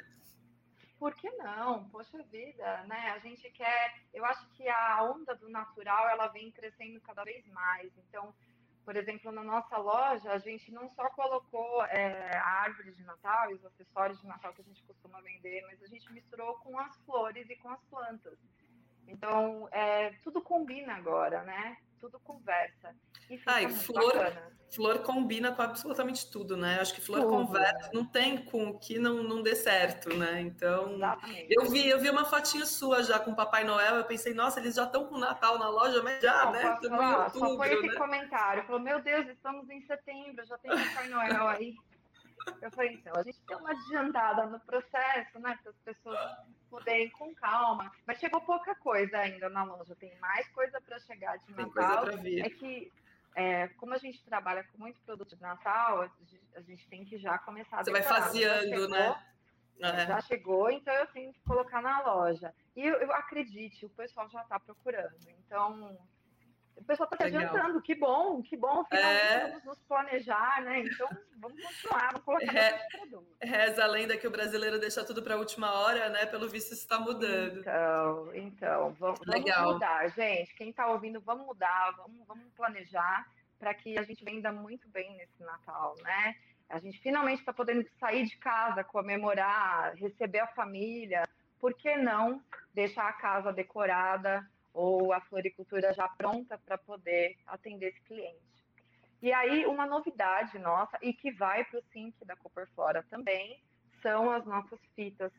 Por 0.97 1.13
que 1.13 1.29
não? 1.31 1.87
Poxa 1.89 2.21
vida, 2.23 2.83
né? 2.85 3.11
A 3.15 3.19
gente 3.19 3.49
quer. 3.51 3.95
Eu 4.13 4.25
acho 4.25 4.47
que 4.49 4.67
a 4.67 5.03
onda 5.03 5.35
do 5.35 5.49
natural 5.49 6.09
ela 6.09 6.27
vem 6.27 6.51
crescendo 6.51 6.99
cada 7.01 7.23
vez 7.23 7.45
mais. 7.47 7.91
Então, 7.97 8.33
por 8.85 8.95
exemplo, 8.95 9.31
na 9.31 9.43
nossa 9.43 9.77
loja, 9.77 10.31
a 10.31 10.37
gente 10.37 10.71
não 10.71 10.87
só 10.89 11.09
colocou 11.09 11.83
é, 11.85 12.37
a 12.37 12.47
árvore 12.61 12.91
de 12.91 13.03
Natal 13.03 13.49
e 13.49 13.55
os 13.55 13.65
acessórios 13.65 14.21
de 14.21 14.27
Natal 14.27 14.53
que 14.53 14.61
a 14.61 14.65
gente 14.65 14.83
costuma 14.83 15.19
vender, 15.21 15.63
mas 15.63 15.81
a 15.81 15.87
gente 15.87 16.13
misturou 16.13 16.53
com 16.59 16.77
as 16.79 16.95
flores 16.99 17.49
e 17.49 17.55
com 17.55 17.69
as 17.69 17.83
plantas. 17.85 18.37
Então, 19.07 19.67
é, 19.71 20.11
tudo 20.23 20.39
combina 20.39 20.95
agora, 20.95 21.43
né? 21.43 21.77
Tudo 21.99 22.19
conversa. 22.19 22.95
E 23.29 23.37
fica 23.37 23.55
ah, 23.55 23.61
e 23.63 23.69
flor, 23.69 24.13
bacana. 24.13 24.51
flor 24.69 24.99
combina 24.99 25.51
com 25.51 25.61
absolutamente 25.61 26.29
tudo, 26.29 26.55
né? 26.55 26.79
Acho 26.79 26.93
que 26.93 27.01
flor 27.01 27.21
tudo. 27.21 27.29
conversa, 27.29 27.89
não 27.93 28.05
tem 28.05 28.45
com 28.45 28.69
o 28.69 28.79
que 28.79 28.99
não, 28.99 29.23
não 29.23 29.41
dê 29.41 29.55
certo, 29.55 30.15
né? 30.15 30.41
Então, 30.41 30.95
Exatamente. 30.95 31.47
eu 31.49 31.69
vi, 31.69 31.87
eu 31.87 31.99
vi 31.99 32.09
uma 32.09 32.25
fotinha 32.25 32.65
sua 32.65 33.01
já 33.01 33.17
com 33.17 33.31
o 33.31 33.35
Papai 33.35 33.63
Noel, 33.63 33.95
eu 33.95 34.05
pensei, 34.05 34.33
nossa, 34.33 34.59
eles 34.59 34.75
já 34.75 34.83
estão 34.83 35.05
com 35.05 35.15
o 35.15 35.19
Natal 35.19 35.57
na 35.57 35.69
loja, 35.69 36.03
mas 36.03 36.21
já, 36.21 36.45
não, 36.45 36.51
né? 36.51 36.73
Estamos 36.73 37.01
em 37.01 37.13
outubro, 37.13 37.49
só 37.49 37.57
foi 37.57 37.73
esse 37.73 37.87
né? 37.87 37.95
comentário, 37.95 38.63
falou, 38.65 38.81
meu 38.81 39.01
Deus, 39.01 39.27
estamos 39.27 39.69
em 39.69 39.81
setembro, 39.81 40.45
já 40.45 40.57
tem 40.57 40.71
Papai 40.71 41.07
Noel 41.09 41.47
aí. 41.47 41.75
Eu 42.61 42.71
falei, 42.71 42.93
então, 42.93 43.13
a 43.15 43.23
gente 43.23 43.39
tem 43.41 43.57
uma 43.57 43.71
adiantada 43.71 44.45
no 44.45 44.59
processo, 44.59 45.39
né? 45.39 45.57
Para 45.61 45.71
as 45.71 45.77
pessoas 45.79 46.19
poderem 46.69 47.09
com 47.11 47.33
calma. 47.35 47.91
Mas 48.05 48.19
chegou 48.19 48.41
pouca 48.41 48.75
coisa 48.75 49.17
ainda 49.17 49.49
na 49.49 49.63
loja, 49.63 49.95
tem 49.95 50.17
mais 50.19 50.47
coisa 50.49 50.79
para 50.81 50.99
chegar 50.99 51.37
de 51.37 51.53
Natal. 51.53 52.07
É 52.09 52.49
que, 52.49 52.91
é, 53.35 53.67
como 53.69 53.93
a 53.93 53.97
gente 53.97 54.23
trabalha 54.23 54.63
com 54.63 54.77
muito 54.77 54.99
produto 55.01 55.35
de 55.35 55.41
Natal, 55.41 56.09
a 56.55 56.61
gente 56.61 56.87
tem 56.87 57.05
que 57.05 57.17
já 57.17 57.37
começar 57.37 57.79
a 57.79 57.83
Você 57.83 57.91
vai 57.91 58.03
faseando, 58.03 58.87
né? 58.89 59.15
É. 59.79 60.05
Já 60.05 60.21
chegou, 60.21 60.69
então 60.69 60.93
eu 60.93 61.07
tenho 61.07 61.33
que 61.33 61.41
colocar 61.41 61.81
na 61.81 62.01
loja. 62.01 62.53
E 62.75 62.85
eu, 62.85 62.95
eu 62.95 63.11
acredite, 63.11 63.85
o 63.85 63.89
pessoal 63.89 64.29
já 64.29 64.41
está 64.41 64.59
procurando. 64.59 65.15
Então, 65.45 65.97
o 66.77 66.83
pessoal 66.83 67.09
está 67.11 67.25
adiantando, 67.25 67.81
que 67.81 67.95
bom, 67.95 68.41
que 68.41 68.57
bom, 68.57 68.83
finalmente 68.85 69.33
é... 69.33 69.47
vamos 69.47 69.63
nos 69.63 69.79
planejar, 69.83 70.61
né? 70.61 70.79
Então, 70.81 71.07
vamos 71.37 71.63
continuar, 71.63 72.07
vamos 72.11 72.23
colocar 72.23 72.51
Re... 72.51 72.79
Reza 73.41 73.83
a 73.83 73.87
lenda 73.87 74.17
que 74.17 74.27
o 74.27 74.31
brasileiro 74.31 74.79
deixa 74.79 75.03
tudo 75.03 75.23
para 75.23 75.35
a 75.35 75.37
última 75.37 75.71
hora, 75.73 76.09
né? 76.09 76.25
Pelo 76.25 76.49
visto, 76.49 76.73
isso 76.73 76.81
está 76.81 76.99
mudando. 76.99 77.59
Então, 77.59 78.35
então 78.35 78.93
vamos, 78.99 79.19
vamos 79.25 79.73
mudar, 79.73 80.09
gente. 80.09 80.53
Quem 80.55 80.69
está 80.69 80.87
ouvindo, 80.87 81.21
vamos 81.21 81.45
mudar, 81.45 81.91
vamos, 81.97 82.25
vamos 82.27 82.45
planejar 82.55 83.25
para 83.57 83.73
que 83.73 83.97
a 83.97 84.03
gente 84.03 84.23
venda 84.23 84.51
muito 84.51 84.87
bem 84.89 85.15
nesse 85.15 85.41
Natal, 85.43 85.95
né? 86.01 86.35
A 86.69 86.79
gente 86.79 86.99
finalmente 86.99 87.39
está 87.39 87.53
podendo 87.53 87.87
sair 87.99 88.25
de 88.25 88.37
casa, 88.37 88.83
comemorar, 88.83 89.95
receber 89.95 90.39
a 90.39 90.47
família. 90.47 91.23
Por 91.59 91.73
que 91.73 91.95
não 91.95 92.41
deixar 92.73 93.07
a 93.07 93.13
casa 93.13 93.53
decorada 93.53 94.45
ou 94.75 95.13
a 95.13 95.21
floricultura 95.21 95.93
já 95.93 96.07
pronta 96.09 96.57
para 96.57 96.77
poder 96.77 97.37
atender 97.47 97.87
esse 97.87 98.01
cliente. 98.01 98.43
E 99.21 99.31
aí, 99.31 99.65
uma 99.65 99.85
novidade 99.85 100.59
nossa, 100.59 100.99
e 101.01 101.13
que 101.13 101.31
vai 101.31 101.63
para 101.63 101.79
o 101.79 101.83
Sync 101.93 102.13
da 102.25 102.35
Copperflora 102.35 103.01
também, 103.09 103.63
são 104.01 104.29
as 104.29 104.45
nossas 104.45 104.79
fitas, 104.93 105.31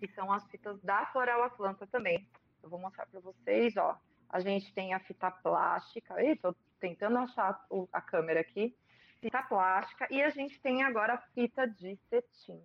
que 0.00 0.08
são 0.08 0.30
as 0.32 0.44
fitas 0.48 0.78
da 0.82 1.06
Floral 1.06 1.44
Atlanta 1.44 1.86
também. 1.86 2.28
Eu 2.62 2.68
vou 2.68 2.78
mostrar 2.78 3.06
para 3.06 3.20
vocês, 3.20 3.76
ó. 3.76 3.98
A 4.28 4.40
gente 4.40 4.74
tem 4.74 4.92
a 4.92 4.98
fita 4.98 5.30
plástica, 5.30 6.20
estou 6.22 6.56
tentando 6.80 7.18
achar 7.18 7.64
a 7.92 8.00
câmera 8.00 8.40
aqui, 8.40 8.76
fita 9.20 9.40
plástica, 9.44 10.08
e 10.10 10.20
a 10.20 10.30
gente 10.30 10.60
tem 10.60 10.82
agora 10.82 11.14
a 11.14 11.18
fita 11.32 11.68
de 11.68 11.96
cetim. 12.10 12.60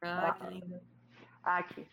Ah, 0.00 0.34
que 0.34 0.46
linda. 0.48 0.82
Aqui. 1.44 1.88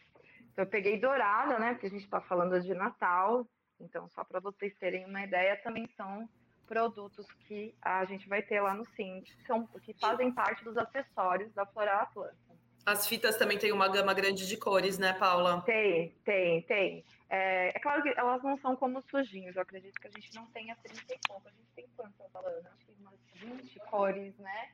Então, 0.51 0.65
eu 0.65 0.69
peguei 0.69 0.99
dourada, 0.99 1.59
né? 1.59 1.73
Porque 1.73 1.87
a 1.87 1.89
gente 1.89 2.03
está 2.03 2.21
falando 2.21 2.59
de 2.61 2.73
Natal. 2.73 3.47
Então, 3.79 4.09
só 4.09 4.23
para 4.23 4.39
vocês 4.39 4.73
terem 4.77 5.05
uma 5.05 5.23
ideia, 5.23 5.55
também 5.63 5.87
são 5.95 6.27
produtos 6.67 7.25
que 7.47 7.73
a 7.81 8.05
gente 8.05 8.29
vai 8.29 8.43
ter 8.43 8.61
lá 8.61 8.73
no 8.75 8.85
Sim, 8.95 9.21
que, 9.21 9.33
são, 9.47 9.65
que 9.83 9.93
fazem 9.93 10.31
parte 10.31 10.63
dos 10.63 10.77
acessórios 10.77 11.51
da 11.53 11.65
Floral 11.65 12.01
Atlanta. 12.01 12.37
As 12.85 13.07
fitas 13.07 13.37
também 13.37 13.57
têm 13.57 13.71
uma 13.71 13.87
gama 13.87 14.13
grande 14.13 14.47
de 14.47 14.57
cores, 14.57 14.97
né, 14.97 15.13
Paula? 15.13 15.61
Tem, 15.61 16.09
tem, 16.23 16.61
tem. 16.63 17.05
É, 17.29 17.69
é, 17.75 17.79
claro 17.79 18.01
que 18.01 18.09
elas 18.09 18.41
não 18.43 18.57
são 18.59 18.75
como 18.75 19.01
sujinhos, 19.09 19.55
eu 19.55 19.61
acredito 19.61 19.99
que 19.99 20.07
a 20.07 20.11
gente 20.11 20.33
não 20.35 20.45
tenha 20.47 20.75
30 20.75 21.13
e 21.13 21.19
pouco. 21.27 21.47
A 21.47 21.51
gente 21.51 21.67
tem 21.75 21.87
quantas, 21.95 22.35
Alana? 22.35 22.69
Acho 22.73 22.85
que 22.85 22.93
umas 22.99 23.19
20 23.33 23.79
cores, 23.79 24.37
né? 24.37 24.71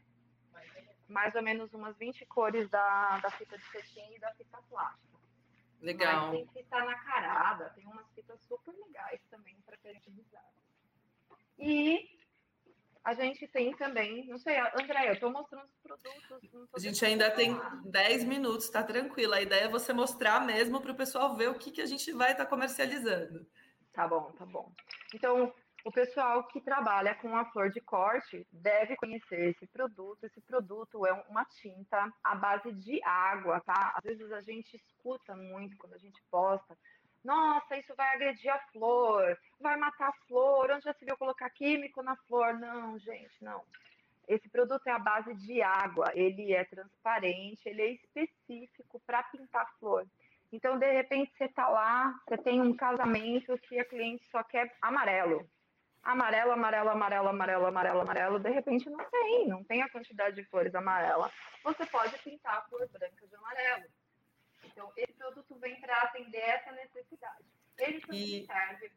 Mais 1.07 1.35
ou 1.35 1.41
menos 1.41 1.73
umas 1.73 1.97
20 1.97 2.25
cores 2.25 2.69
da, 2.69 3.19
da 3.19 3.29
fita 3.31 3.57
de 3.57 3.65
cetim 3.65 4.15
e 4.15 4.19
da 4.19 4.31
fita 4.33 4.57
plástica. 4.69 5.24
Legal. 5.81 6.27
Mas 6.27 6.31
tem 6.31 6.47
fita 6.47 6.83
nacarada, 6.83 7.69
tem 7.75 7.85
umas 7.85 8.07
fitas 8.13 8.39
super 8.41 8.73
legais 8.85 9.21
também 9.29 9.55
para 9.65 9.77
personalizar. 9.77 10.45
E 11.57 12.09
a 13.03 13.13
gente 13.13 13.47
tem 13.47 13.75
também, 13.75 14.25
não 14.27 14.37
sei, 14.39 14.57
André, 14.57 15.09
eu 15.09 15.13
estou 15.13 15.31
mostrando 15.31 15.65
os 15.65 15.77
produtos. 15.77 16.69
A 16.73 16.79
gente 16.79 17.05
ainda 17.05 17.29
tem 17.29 17.55
10 17.85 18.23
minutos, 18.23 18.67
tá 18.69 18.81
tranquilo. 18.81 19.33
A 19.33 19.41
ideia 19.41 19.65
é 19.65 19.69
você 19.69 19.93
mostrar 19.93 20.43
mesmo 20.43 20.81
para 20.81 20.91
o 20.91 20.95
pessoal 20.95 21.35
ver 21.35 21.49
o 21.49 21.59
que, 21.59 21.71
que 21.71 21.81
a 21.81 21.85
gente 21.85 22.11
vai 22.11 22.31
estar 22.31 22.45
tá 22.45 22.49
comercializando. 22.49 23.45
Tá 23.93 24.07
bom, 24.07 24.31
tá 24.31 24.45
bom. 24.45 24.73
Então, 25.13 25.53
o 25.85 25.91
pessoal 25.91 26.43
que 26.47 26.59
trabalha 26.59 27.15
com 27.15 27.37
a 27.37 27.45
flor 27.45 27.69
de 27.69 27.79
corte 27.79 28.45
deve 28.51 28.97
conhecer 28.97 29.51
esse 29.51 29.65
produto. 29.67 30.25
Esse 30.25 30.41
produto 30.41 31.05
é 31.05 31.13
uma 31.29 31.45
tinta 31.45 32.11
à 32.23 32.35
base 32.35 32.73
de 32.73 33.01
água, 33.03 33.61
tá? 33.61 33.93
Às 33.95 34.03
vezes 34.03 34.31
a 34.31 34.41
gente 34.41 34.75
escuta 34.75 35.35
muito 35.35 35.77
quando 35.77 35.93
a 35.93 35.99
gente 35.99 36.21
posta 36.29 36.75
nossa, 37.25 37.75
isso 37.75 37.91
vai 37.95 38.13
agredir 38.13 38.53
a 38.53 38.59
flor, 38.71 39.35
vai 39.59 39.75
matar 39.77 40.09
a 40.09 40.27
flor, 40.27 40.69
onde 40.69 40.85
já 40.85 40.93
se 40.93 41.03
viu 41.03 41.17
colocar 41.17 41.49
químico 41.49 42.03
na 42.03 42.15
flor? 42.15 42.53
Não, 42.53 42.99
gente, 42.99 43.43
não. 43.43 43.63
Esse 44.27 44.47
produto 44.47 44.85
é 44.85 44.91
a 44.91 44.99
base 44.99 45.33
de 45.33 45.59
água, 45.59 46.11
ele 46.13 46.53
é 46.53 46.63
transparente, 46.65 47.67
ele 47.67 47.81
é 47.81 47.91
específico 47.93 49.01
para 49.07 49.23
pintar 49.23 49.67
flor. 49.79 50.05
Então, 50.53 50.77
de 50.77 50.91
repente, 50.91 51.33
você 51.35 51.45
está 51.45 51.67
lá, 51.67 52.15
você 52.27 52.37
tem 52.37 52.61
um 52.61 52.75
casamento 52.75 53.57
que 53.57 53.79
a 53.79 53.85
cliente 53.85 54.23
só 54.25 54.43
quer 54.43 54.71
amarelo. 54.79 55.49
Amarelo, 56.05 56.51
amarelo, 56.51 56.89
amarelo, 56.89 57.27
amarelo, 57.29 57.65
amarelo, 57.65 58.01
amarelo. 58.01 58.39
De 58.39 58.49
repente, 58.51 58.87
não 58.87 59.03
tem, 59.09 59.47
não 59.47 59.63
tem 59.63 59.81
a 59.81 59.89
quantidade 59.89 60.35
de 60.35 60.43
flores 60.43 60.75
amarela. 60.75 61.31
Você 61.63 61.83
pode 61.87 62.15
pintar 62.19 62.59
a 62.59 62.61
flor 62.61 62.87
branca 62.89 63.27
de 63.27 63.35
amarelo. 63.35 63.85
Então, 64.63 64.91
esse 64.95 65.13
produto 65.13 65.55
vem 65.55 65.81
para 65.81 65.97
atender 66.03 66.37
essa 66.37 66.71
necessidade. 66.73 67.45
Ele 67.79 67.99
também 68.01 68.21
e... 68.21 68.45
serve. 68.45 68.91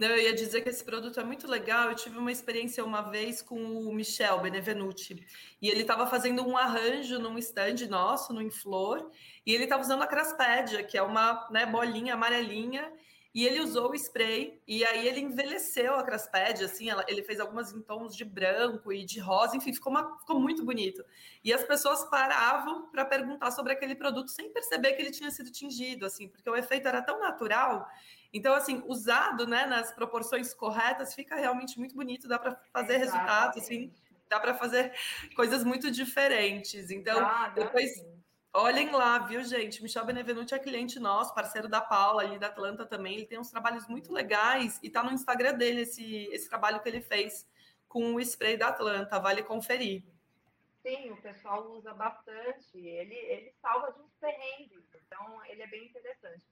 Não, 0.00 0.08
eu 0.08 0.18
ia 0.18 0.34
dizer 0.34 0.60
que 0.62 0.68
esse 0.68 0.84
produto 0.84 1.20
é 1.20 1.24
muito 1.24 1.46
legal. 1.46 1.88
Eu 1.88 1.94
tive 1.94 2.18
uma 2.18 2.32
experiência 2.32 2.84
uma 2.84 3.02
vez 3.02 3.40
com 3.40 3.56
o 3.56 3.94
Michel 3.94 4.40
Benevenuti. 4.40 5.24
E 5.62 5.70
ele 5.70 5.82
estava 5.82 6.06
fazendo 6.06 6.46
um 6.46 6.56
arranjo 6.56 7.18
num 7.20 7.38
stand 7.38 7.86
nosso, 7.88 8.34
no 8.34 8.42
Inflor. 8.42 9.08
E 9.46 9.54
ele 9.54 9.64
estava 9.64 9.82
usando 9.82 10.02
a 10.02 10.06
Craspédia, 10.06 10.82
que 10.82 10.98
é 10.98 11.02
uma 11.02 11.48
né, 11.50 11.64
bolinha 11.64 12.14
amarelinha. 12.14 12.92
E 13.34 13.46
ele 13.46 13.60
usou 13.60 13.90
o 13.90 13.94
spray 13.94 14.60
e 14.66 14.84
aí 14.84 15.08
ele 15.08 15.20
envelheceu 15.20 15.94
a 15.94 16.02
Crasped, 16.02 16.62
assim, 16.62 16.90
ela, 16.90 17.02
ele 17.08 17.22
fez 17.22 17.40
algumas 17.40 17.72
em 17.72 17.80
tons 17.80 18.14
de 18.14 18.26
branco 18.26 18.92
e 18.92 19.04
de 19.06 19.18
rosa, 19.20 19.56
enfim, 19.56 19.72
ficou, 19.72 19.90
uma, 19.90 20.18
ficou 20.18 20.38
muito 20.38 20.62
bonito. 20.62 21.02
E 21.42 21.50
as 21.50 21.64
pessoas 21.64 22.04
paravam 22.10 22.90
para 22.90 23.06
perguntar 23.06 23.50
sobre 23.50 23.72
aquele 23.72 23.94
produto 23.94 24.28
sem 24.30 24.52
perceber 24.52 24.92
que 24.92 25.00
ele 25.00 25.10
tinha 25.10 25.30
sido 25.30 25.50
tingido, 25.50 26.04
assim, 26.04 26.28
porque 26.28 26.48
o 26.48 26.54
efeito 26.54 26.86
era 26.86 27.00
tão 27.00 27.18
natural. 27.20 27.88
Então, 28.34 28.52
assim, 28.54 28.82
usado, 28.86 29.46
né, 29.46 29.64
nas 29.64 29.92
proporções 29.92 30.52
corretas, 30.52 31.14
fica 31.14 31.34
realmente 31.34 31.78
muito 31.78 31.94
bonito, 31.94 32.28
dá 32.28 32.38
para 32.38 32.54
fazer 32.70 33.00
Exatamente. 33.00 33.00
resultados, 33.00 33.62
assim, 33.62 33.92
dá 34.28 34.40
para 34.40 34.54
fazer 34.54 34.92
coisas 35.34 35.64
muito 35.64 35.90
diferentes. 35.90 36.90
Então, 36.90 37.18
ah, 37.18 37.50
depois 37.54 37.94
sim 37.94 38.21
Olhem 38.54 38.90
lá, 38.90 39.18
viu, 39.20 39.42
gente? 39.42 39.82
Michel 39.82 40.04
Benevenuti 40.04 40.54
é 40.54 40.58
cliente 40.58 41.00
nosso, 41.00 41.34
parceiro 41.34 41.70
da 41.70 41.80
Paula 41.80 42.22
ali 42.22 42.38
da 42.38 42.48
Atlanta 42.48 42.84
também. 42.84 43.14
Ele 43.14 43.26
tem 43.26 43.38
uns 43.38 43.50
trabalhos 43.50 43.88
muito 43.88 44.12
legais 44.12 44.78
e 44.82 44.90
tá 44.90 45.02
no 45.02 45.10
Instagram 45.10 45.54
dele 45.54 45.82
esse, 45.82 46.26
esse 46.26 46.50
trabalho 46.50 46.78
que 46.82 46.88
ele 46.88 47.00
fez 47.00 47.48
com 47.88 48.14
o 48.14 48.20
spray 48.20 48.58
da 48.58 48.68
Atlanta. 48.68 49.18
Vale 49.18 49.42
conferir. 49.42 50.04
Sim, 50.82 51.12
o 51.12 51.16
pessoal 51.22 51.66
usa 51.70 51.94
bastante. 51.94 52.76
Ele, 52.76 53.14
ele 53.14 53.54
salva 53.62 53.90
de 53.90 54.00
uns 54.00 54.12
perrengues, 54.20 54.84
então 54.96 55.42
ele 55.46 55.62
é 55.62 55.66
bem 55.68 55.86
interessante. 55.86 56.42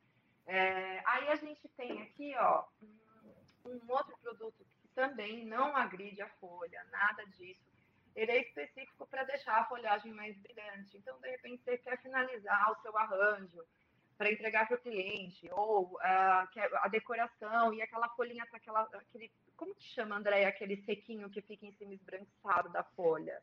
É, 0.47 1.03
aí 1.05 1.29
a 1.29 1.37
gente 1.37 1.69
tem 1.77 2.01
aqui, 2.01 2.35
ó, 2.39 2.65
um, 2.83 3.71
um 3.73 3.81
outro 3.93 4.17
produto 4.23 4.65
que 4.81 4.89
também 4.95 5.45
não 5.45 5.77
agride 5.77 6.23
a 6.23 6.29
folha, 6.41 6.83
nada 6.91 7.27
disso 7.27 7.70
ele 8.15 8.33
é 8.33 8.41
específico 8.43 9.07
para 9.07 9.25
deixar 9.25 9.59
a 9.59 9.65
folhagem 9.67 10.13
mais 10.13 10.37
brilhante. 10.39 10.97
Então, 10.97 11.19
de 11.21 11.31
repente, 11.31 11.63
você 11.63 11.79
quer 11.79 12.01
finalizar 12.03 12.73
o 12.73 12.83
seu 12.83 12.97
arranjo 12.97 13.63
para 14.17 14.31
entregar 14.31 14.69
para 14.69 14.77
o 14.77 14.81
cliente, 14.81 15.49
ou 15.53 15.95
uh, 15.95 15.99
a 16.83 16.89
decoração 16.91 17.73
e 17.73 17.81
aquela 17.81 18.09
folhinha 18.11 18.45
para 18.47 18.59
aquela. 18.59 18.83
Aquele, 18.83 19.33
como 19.57 19.75
que 19.75 19.85
chama, 19.85 20.17
André? 20.17 20.45
Aquele 20.45 20.77
sequinho 20.85 21.31
que 21.31 21.41
fica 21.41 21.65
em 21.65 21.73
cima 21.73 21.95
esbranquiçado 21.95 22.69
da 22.69 22.85
folha. 22.85 23.41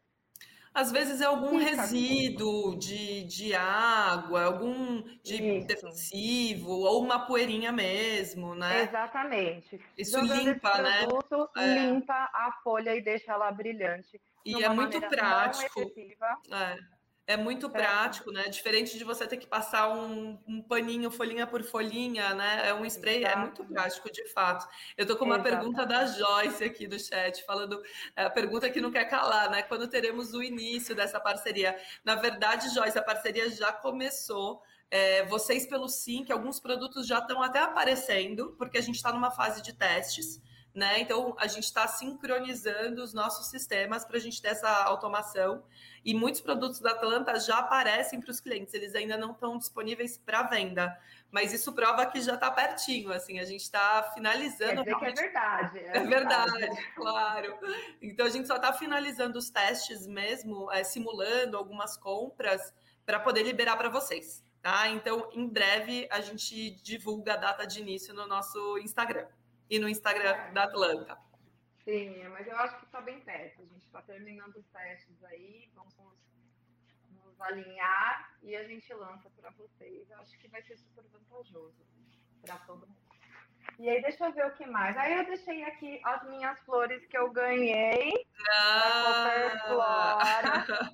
Às 0.78 0.92
vezes 0.92 1.22
é 1.22 1.26
algum 1.26 1.58
resíduo 1.58 2.78
de, 2.78 3.24
de 3.24 3.56
água, 3.56 4.44
algum 4.44 5.02
de 5.24 5.58
Isso. 5.58 5.68
defensivo, 5.68 6.70
ou 6.70 7.02
uma 7.02 7.26
poeirinha 7.26 7.72
mesmo, 7.72 8.54
né? 8.54 8.84
Exatamente. 8.84 9.82
Isso 9.98 10.20
Jogando 10.20 10.44
limpa, 10.44 10.82
né? 10.84 11.08
É. 11.56 11.80
Limpa 11.80 12.30
a 12.32 12.52
folha 12.64 12.96
e 12.96 13.02
deixa 13.02 13.32
ela 13.32 13.52
brilhante. 13.52 14.22
E 14.48 14.64
é 14.64 14.70
muito 14.70 15.02
prático. 15.02 15.82
É. 16.52 16.98
É 17.30 17.36
muito 17.36 17.70
prático, 17.70 18.32
né? 18.32 18.48
Diferente 18.48 18.98
de 18.98 19.04
você 19.04 19.28
ter 19.28 19.36
que 19.36 19.46
passar 19.46 19.90
um, 19.90 20.40
um, 20.48 20.62
paninho 20.62 21.12
folhinha 21.12 21.46
por 21.46 21.62
folhinha, 21.62 22.34
né? 22.34 22.70
É 22.70 22.74
um 22.74 22.86
spray, 22.86 23.18
Exato. 23.18 23.38
é 23.38 23.42
muito 23.42 23.66
prático, 23.66 24.10
de 24.10 24.26
fato. 24.30 24.66
Eu 24.96 25.06
tô 25.06 25.18
com 25.18 25.26
uma 25.26 25.36
Exato. 25.36 25.50
pergunta 25.50 25.86
da 25.86 26.06
Joyce 26.06 26.64
aqui 26.64 26.88
do 26.88 26.98
chat, 26.98 27.44
falando 27.44 27.84
é, 28.16 28.24
a 28.24 28.30
pergunta 28.30 28.70
que 28.70 28.80
não 28.80 28.90
quer 28.90 29.04
calar, 29.10 29.52
né? 29.52 29.62
Quando 29.62 29.90
teremos 29.90 30.34
o 30.34 30.42
início 30.42 30.96
dessa 30.96 31.20
parceria? 31.20 31.78
Na 32.02 32.16
verdade, 32.16 32.74
Joyce, 32.74 32.98
a 32.98 33.04
parceria 33.04 33.50
já 33.50 33.74
começou. 33.74 34.64
É, 34.90 35.26
vocês 35.26 35.68
pelo 35.68 35.90
sim, 35.90 36.24
que 36.24 36.32
alguns 36.32 36.62
produtos 36.62 37.06
já 37.06 37.20
estão 37.20 37.44
até 37.44 37.60
aparecendo, 37.60 38.56
porque 38.58 38.78
a 38.78 38.82
gente 38.82 38.96
está 38.96 39.12
numa 39.12 39.32
fase 39.32 39.62
de 39.62 39.74
testes 39.74 40.42
né? 40.78 41.00
Então 41.00 41.36
a 41.40 41.48
gente 41.48 41.64
está 41.64 41.88
sincronizando 41.88 43.02
os 43.02 43.12
nossos 43.12 43.48
sistemas 43.48 44.06
para 44.06 44.18
a 44.18 44.20
gente 44.20 44.40
ter 44.40 44.50
essa 44.50 44.70
automação. 44.84 45.64
E 46.06 46.14
muitos 46.14 46.40
produtos 46.40 46.80
da 46.80 46.92
Atlanta 46.92 47.40
já 47.40 47.58
aparecem 47.58 48.22
para 48.22 48.30
os 48.30 48.40
clientes, 48.40 48.76
eles 48.76 48.94
ainda 48.94 49.18
não 49.18 49.32
estão 49.32 49.58
disponíveis 49.58 50.20
para 50.20 50.44
venda. 50.44 50.96
Mas 51.32 51.52
isso 51.52 51.74
prova 51.74 52.06
que 52.06 52.22
já 52.22 52.36
está 52.36 52.52
pertinho, 52.52 53.12
assim, 53.12 53.40
a 53.40 53.44
gente 53.44 53.62
está 53.62 54.04
finalizando. 54.14 54.84
Quer 54.84 54.94
dizer 54.94 55.00
que 55.00 55.06
é 55.06 55.24
verdade. 55.24 55.80
É, 55.80 55.98
é 55.98 56.00
verdade, 56.06 56.52
verdade, 56.52 56.94
claro. 56.96 57.58
Então 58.00 58.28
a 58.28 58.30
gente 58.30 58.48
só 58.48 58.58
está 58.58 58.72
finalizando 58.72 59.40
os 59.40 59.50
testes 59.50 60.06
mesmo, 60.06 60.72
é, 60.72 60.84
simulando 60.84 61.58
algumas 61.58 61.98
compras 61.98 62.72
para 63.04 63.20
poder 63.20 63.42
liberar 63.42 63.78
para 63.78 63.90
vocês. 63.90 64.44
Tá? 64.62 64.90
Então, 64.90 65.28
em 65.34 65.48
breve, 65.48 66.08
a 66.12 66.22
gente 66.22 66.70
divulga 66.84 67.34
a 67.34 67.38
data 67.38 67.66
de 67.66 67.80
início 67.80 68.14
no 68.14 68.28
nosso 68.28 68.78
Instagram 68.78 69.26
e 69.70 69.80
no 69.80 69.90
Instagram 69.90 70.36
é. 70.36 70.52
da 70.52 70.64
Atlanta. 70.64 71.18
Sim, 71.84 72.28
mas 72.30 72.46
eu 72.46 72.58
acho 72.58 72.78
que 72.80 72.86
está 72.86 73.00
bem 73.00 73.20
perto. 73.22 73.62
A 73.62 73.66
gente 73.66 73.86
está 73.86 74.02
terminando 74.02 74.56
os 74.58 74.68
testes 74.68 75.24
aí, 75.24 75.70
vamos 75.74 75.96
nos 77.10 77.40
alinhar 77.40 78.34
e 78.44 78.56
a 78.56 78.64
gente 78.66 78.94
lança 78.94 79.30
para 79.30 79.50
vocês. 79.52 80.10
Eu 80.10 80.20
acho 80.20 80.38
que 80.38 80.48
vai 80.50 80.62
ser 80.64 80.78
super 80.78 81.06
vantajoso 81.06 81.86
para 82.42 82.58
todo 82.60 82.88
mundo. 82.88 83.08
E 83.80 83.90
aí, 83.90 84.02
deixa 84.02 84.26
eu 84.26 84.34
ver 84.34 84.48
o 84.48 84.54
que 84.56 84.66
mais. 84.66 84.98
Aí 84.98 85.18
eu 85.18 85.26
deixei 85.26 85.64
aqui 85.64 86.02
as 86.04 86.28
minhas 86.30 86.60
flores 86.62 87.06
que 87.06 87.18
eu 87.18 87.32
ganhei 87.32 88.26
ah. 88.50 89.62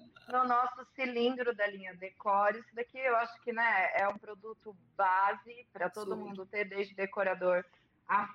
no 0.27 0.43
nosso 0.45 0.85
cilindro 0.93 1.55
da 1.55 1.65
linha 1.67 1.95
Decore. 1.95 2.59
Isso 2.59 2.75
daqui 2.75 2.99
eu 2.99 3.15
acho 3.17 3.39
que 3.41 3.53
né, 3.53 3.91
é 3.95 4.07
um 4.07 4.17
produto 4.17 4.75
base 4.95 5.67
para 5.71 5.89
todo 5.89 6.13
Sim. 6.13 6.21
mundo 6.21 6.45
ter, 6.45 6.65
desde 6.65 6.93
decorador 6.93 7.63
a. 8.07 8.29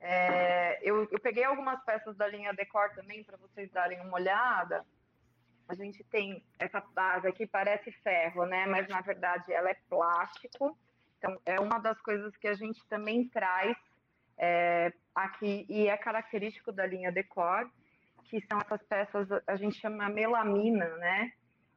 É, 0.00 0.78
eu, 0.82 1.08
eu, 1.10 1.20
peguei 1.20 1.44
algumas 1.44 1.82
peças 1.84 2.16
da 2.16 2.28
linha 2.28 2.52
Decor 2.52 2.90
também 2.94 3.24
para 3.24 3.36
vocês 3.36 3.70
darem 3.70 4.00
uma 4.00 4.14
olhada. 4.14 4.84
A 5.68 5.74
gente 5.74 6.04
tem 6.04 6.44
essa 6.58 6.80
base 6.94 7.26
aqui, 7.26 7.46
parece 7.46 7.90
ferro, 7.90 8.44
né? 8.46 8.66
Mas 8.66 8.86
na 8.88 9.00
verdade 9.00 9.52
ela 9.52 9.70
é 9.70 9.76
plástico. 9.88 10.78
Então 11.18 11.40
é 11.44 11.58
uma 11.58 11.78
das 11.78 12.00
coisas 12.02 12.36
que 12.36 12.46
a 12.46 12.54
gente 12.54 12.84
também 12.86 13.28
traz 13.28 13.76
é, 14.38 14.92
aqui 15.14 15.66
e 15.68 15.88
é 15.88 15.96
característico 15.96 16.70
da 16.70 16.86
linha 16.86 17.10
Decor, 17.10 17.68
que 18.24 18.40
são 18.46 18.58
essas 18.60 18.82
peças, 18.82 19.28
a 19.46 19.56
gente 19.56 19.80
chama 19.80 20.08
melamina, 20.08 20.88
né? 20.96 21.32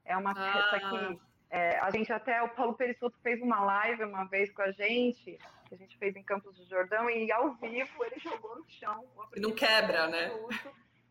É 0.05 0.17
uma 0.17 0.31
ah. 0.31 0.35
peça 0.35 0.89
que 0.89 1.28
é, 1.49 1.79
a 1.79 1.89
gente 1.89 2.11
até, 2.13 2.41
o 2.43 2.49
Paulo 2.49 2.75
Perissoto 2.75 3.17
fez 3.23 3.41
uma 3.41 3.59
live 3.61 4.03
uma 4.03 4.25
vez 4.25 4.51
com 4.51 4.61
a 4.61 4.71
gente, 4.71 5.39
que 5.67 5.75
a 5.75 5.77
gente 5.77 5.97
fez 5.97 6.15
em 6.15 6.23
Campos 6.23 6.55
do 6.55 6.65
Jordão, 6.65 7.09
e 7.09 7.31
ao 7.31 7.53
vivo 7.55 8.05
ele 8.05 8.19
jogou 8.19 8.57
no 8.57 8.69
chão. 8.69 9.05
Não 9.35 9.51
quebra, 9.51 10.07
né? 10.07 10.31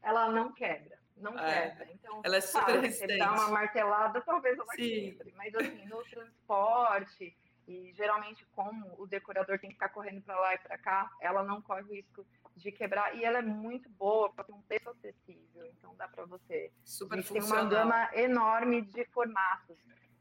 ela 0.03 0.31
não 0.31 0.53
quebra, 0.53 0.97
não 1.17 1.37
é, 1.39 1.71
quebra. 1.71 1.89
Então, 1.93 2.21
ela 2.25 2.37
é 2.37 2.41
super 2.41 2.81
resistente. 2.81 3.13
Você 3.15 3.19
dá 3.19 3.33
uma 3.33 3.49
martelada, 3.49 4.21
talvez 4.21 4.57
ela 4.57 4.73
Sim. 4.77 5.13
quebre. 5.17 5.35
Mas 5.37 5.55
assim, 5.55 5.85
no 5.87 6.03
transporte, 6.05 7.37
e 7.67 7.93
geralmente 7.95 8.47
como 8.55 8.95
o 8.97 9.07
decorador 9.07 9.59
tem 9.59 9.71
que 9.71 9.75
ficar 9.75 9.91
correndo 9.91 10.23
para 10.23 10.39
lá 10.39 10.55
e 10.55 10.59
para 10.59 10.79
cá, 10.79 11.11
ela 11.21 11.43
não 11.43 11.61
corre 11.61 11.83
o 11.83 11.93
risco 11.93 12.25
de 12.57 12.73
quebrar 12.73 13.15
e 13.17 13.25
ela 13.25 13.39
é 13.39 13.43
muito 13.43 13.89
boa, 13.91 14.31
porque 14.31 14.53
tem 14.53 14.55
um 14.55 14.63
preço 14.63 14.89
acessível, 14.91 15.67
então 15.67 15.95
dá 15.97 16.09
para 16.09 16.25
você. 16.25 16.73
Super 16.85 17.23
tem 17.23 17.43
uma 17.43 17.65
gama 17.65 18.09
enorme 18.15 18.83
de 18.83 19.05
formatos. 19.07 19.77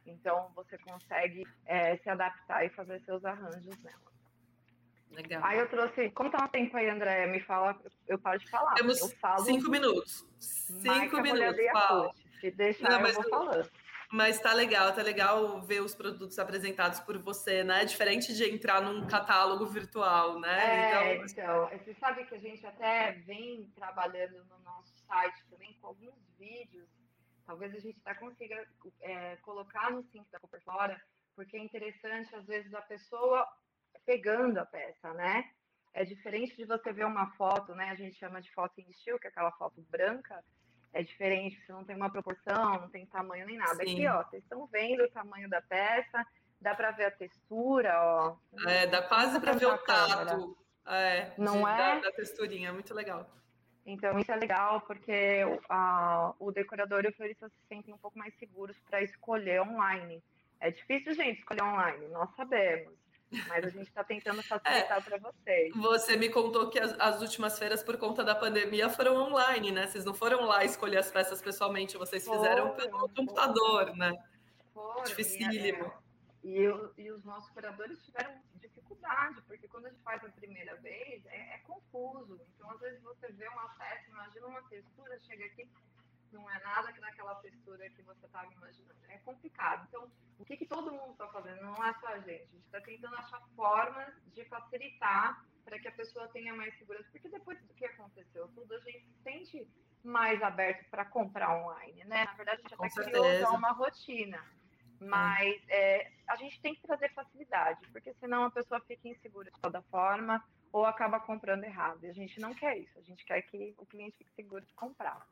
Então, 0.07 0.51
você 0.55 0.77
consegue 0.77 1.45
é, 1.65 1.97
se 1.97 2.09
adaptar 2.09 2.65
e 2.65 2.69
fazer 2.69 3.01
seus 3.01 3.23
arranjos 3.25 3.77
nela. 3.83 4.07
Legal. 5.11 5.41
Aí 5.43 5.57
eu 5.59 5.69
trouxe. 5.69 6.09
Como 6.11 6.29
tá 6.29 6.43
no 6.43 6.49
tempo 6.49 6.75
aí, 6.75 6.89
André? 6.89 7.25
Me 7.27 7.39
fala, 7.39 7.79
eu 8.07 8.19
paro 8.19 8.39
de 8.39 8.49
falar. 8.49 8.73
Temos 8.75 8.99
eu 8.99 9.09
falo, 9.17 9.43
cinco 9.43 9.69
minutos. 9.69 10.25
Cinco 10.37 11.21
minutos, 11.21 11.65
Paulo. 11.71 12.13
Se 12.39 12.51
deixar, 12.51 12.89
Não, 12.89 13.07
eu 13.07 13.13
vou 13.13 13.29
falando. 13.29 13.71
Mas 14.09 14.39
tá 14.39 14.53
legal, 14.53 14.93
tá 14.93 15.01
legal 15.01 15.61
ver 15.61 15.81
os 15.81 15.93
produtos 15.93 16.39
apresentados 16.39 16.99
por 17.01 17.17
você, 17.17 17.63
né? 17.63 17.83
Diferente 17.83 18.33
de 18.33 18.49
entrar 18.49 18.81
num 18.81 19.05
catálogo 19.05 19.65
virtual, 19.65 20.39
né? 20.39 20.59
É, 20.63 21.15
então, 21.15 21.25
então, 21.25 21.69
você 21.77 21.93
sabe 21.95 22.23
que 22.25 22.35
a 22.35 22.39
gente 22.39 22.65
até 22.65 23.11
vem 23.25 23.69
trabalhando 23.75 24.45
no 24.45 24.59
nosso 24.59 24.93
site 25.05 25.43
também 25.49 25.73
com 25.81 25.87
alguns 25.87 26.15
vídeos. 26.39 26.87
Talvez 27.47 27.73
a 27.73 27.79
gente 27.79 27.97
até 28.05 28.19
consiga 28.19 28.67
é, 28.99 29.37
colocar 29.37 29.89
no 29.89 30.03
sync 30.03 30.29
da 30.29 30.39
Cooper 30.39 30.61
Fora, 30.63 31.01
porque 31.33 31.55
é 31.55 31.59
interessante, 31.59 32.35
às 32.35 32.45
vezes, 32.45 32.73
a 32.73 32.81
pessoa 32.81 33.47
pegando 34.05 34.57
a 34.59 34.65
peça, 34.65 35.13
né? 35.13 35.49
É 35.93 36.03
diferente 36.03 36.55
de 36.57 36.65
você 36.65 36.91
ver 36.91 37.05
uma 37.05 37.31
foto, 37.31 37.73
né? 37.73 37.89
A 37.89 37.95
gente 37.95 38.17
chama 38.17 38.41
de 38.41 38.51
foto 38.51 38.79
em 38.79 38.89
estilo, 38.89 39.17
que 39.17 39.27
é 39.27 39.29
aquela 39.29 39.51
foto 39.53 39.81
branca, 39.89 40.43
é 40.93 41.01
diferente, 41.01 41.63
você 41.65 41.71
não 41.71 41.85
tem 41.85 41.95
uma 41.95 42.11
proporção, 42.11 42.81
não 42.81 42.89
tem 42.89 43.05
tamanho 43.05 43.45
nem 43.45 43.57
nada. 43.57 43.83
Sim. 43.83 43.93
Aqui, 43.93 44.07
ó, 44.07 44.23
vocês 44.23 44.43
estão 44.43 44.67
vendo 44.67 45.03
o 45.03 45.11
tamanho 45.11 45.49
da 45.49 45.61
peça, 45.61 46.25
dá 46.59 46.75
para 46.75 46.91
ver 46.91 47.05
a 47.05 47.11
textura, 47.11 47.93
ó. 47.95 48.37
É, 48.67 48.87
dá 48.87 49.01
quase 49.03 49.39
para 49.39 49.53
ver 49.53 49.67
o 49.67 49.77
tato. 49.77 50.57
É, 50.85 51.33
não 51.37 51.63
de, 51.63 51.69
é? 51.69 51.77
Da, 51.77 51.99
da, 51.99 52.11
texturinha, 52.11 52.73
muito 52.73 52.93
legal. 52.93 53.29
Então, 53.87 54.19
isso 54.19 54.29
é 54.29 54.35
legal 54.35 54.81
porque 54.81 55.41
a, 55.69 56.33
o 56.39 56.51
decorador 56.51 57.05
e 57.05 57.07
o 57.07 57.13
florista 57.13 57.47
se 57.47 57.55
sentem 57.69 57.93
um 57.93 57.97
pouco 57.97 58.19
mais 58.19 58.33
seguros 58.35 58.75
para 58.89 59.01
escolher 59.01 59.61
online. 59.61 60.21
É 60.59 60.69
difícil, 60.69 61.13
gente, 61.13 61.39
escolher 61.39 61.63
online, 61.63 62.05
nós 62.09 62.29
sabemos. 62.35 62.93
Mas 63.47 63.63
a 63.63 63.69
gente 63.69 63.87
está 63.87 64.03
tentando 64.03 64.43
facilitar 64.43 64.97
é, 64.97 65.01
para 65.01 65.17
vocês. 65.17 65.73
Você 65.73 66.17
me 66.17 66.27
contou 66.27 66.69
que 66.69 66.77
as, 66.77 66.99
as, 66.99 67.21
últimas 67.21 67.57
feiras, 67.57 67.81
por 67.81 67.97
conta 67.97 68.25
da 68.25 68.35
pandemia, 68.35 68.89
foram 68.89 69.15
online, 69.15 69.71
né? 69.71 69.87
Vocês 69.87 70.03
não 70.03 70.13
foram 70.13 70.43
lá 70.45 70.65
escolher 70.65 70.97
as 70.97 71.09
peças 71.09 71.41
pessoalmente, 71.41 71.97
vocês 71.97 72.27
fizeram 72.27 72.71
pelo 72.75 73.07
computador, 73.09 73.95
né? 73.95 74.13
Foram, 74.73 75.03
Dificílimo. 75.03 75.85
É, 75.85 75.91
e, 76.43 76.57
eu, 76.57 76.91
e, 76.97 77.09
os 77.09 77.23
nossos 77.23 77.49
curadores 77.51 78.03
tiveram 78.05 78.31
dificuldade, 78.97 79.41
porque 79.43 79.67
quando 79.67 79.85
a 79.85 79.89
gente 79.89 80.01
faz 80.01 80.23
a 80.23 80.29
primeira 80.29 80.75
vez, 80.77 81.25
é, 81.27 81.55
é 81.55 81.57
confuso. 81.59 82.39
Então, 82.55 82.69
às 82.71 82.79
vezes, 82.79 83.01
você 83.01 83.31
vê 83.31 83.47
uma 83.47 83.69
peça, 83.69 84.09
imagina 84.09 84.47
uma 84.47 84.61
textura, 84.63 85.19
chega 85.19 85.45
aqui, 85.45 85.69
não 86.31 86.49
é 86.49 86.59
nada 86.59 86.91
que 86.91 86.99
daquela 86.99 87.35
textura 87.35 87.89
que 87.89 88.01
você 88.01 88.25
estava 88.25 88.51
imaginando. 88.51 88.95
É 89.09 89.17
complicado. 89.19 89.85
Então, 89.87 90.11
o 90.37 90.45
que, 90.45 90.57
que 90.57 90.65
todo 90.65 90.91
mundo 90.91 91.11
está 91.11 91.27
fazendo? 91.29 91.61
Não 91.61 91.85
é 91.85 91.93
só 91.99 92.07
a 92.07 92.19
gente. 92.19 92.43
A 92.43 92.53
gente 92.53 92.65
está 92.65 92.81
tentando 92.81 93.15
achar 93.15 93.41
formas 93.55 94.13
de 94.33 94.43
facilitar 94.45 95.45
para 95.63 95.79
que 95.79 95.87
a 95.87 95.91
pessoa 95.91 96.27
tenha 96.29 96.53
mais 96.53 96.77
segurança. 96.77 97.07
Porque 97.11 97.29
depois 97.29 97.59
do 97.61 97.73
que 97.73 97.85
aconteceu 97.85 98.47
tudo, 98.49 98.73
a 98.73 98.79
gente 98.79 99.05
se 99.05 99.23
sente 99.23 99.67
mais 100.03 100.41
aberto 100.41 100.89
para 100.89 101.05
comprar 101.05 101.57
online, 101.57 102.03
né? 102.05 102.25
Na 102.25 102.33
verdade, 102.33 102.61
a 102.65 102.69
gente 102.69 102.99
até 102.99 103.09
criou 103.09 103.55
uma 103.55 103.71
rotina. 103.71 104.43
Mas 104.99 105.61
é, 105.69 106.11
a 106.27 106.35
gente 106.35 106.59
tem 106.61 106.73
que 106.73 106.81
trazer 106.81 107.11
facilidade, 107.13 107.87
porque 107.91 108.13
senão 108.19 108.43
a 108.43 108.51
pessoa 108.51 108.81
fica 108.81 109.07
insegura 109.07 109.51
de 109.51 109.59
toda 109.59 109.81
forma 109.83 110.43
ou 110.71 110.85
acaba 110.85 111.19
comprando 111.19 111.63
errado. 111.63 112.03
E 112.03 112.09
a 112.09 112.13
gente 112.13 112.39
não 112.39 112.53
quer 112.53 112.77
isso. 112.77 112.97
A 112.97 113.01
gente 113.01 113.25
quer 113.25 113.41
que 113.43 113.73
o 113.77 113.85
cliente 113.85 114.17
fique 114.17 114.31
seguro 114.35 114.65
de 114.65 114.73
comprar. 114.73 115.25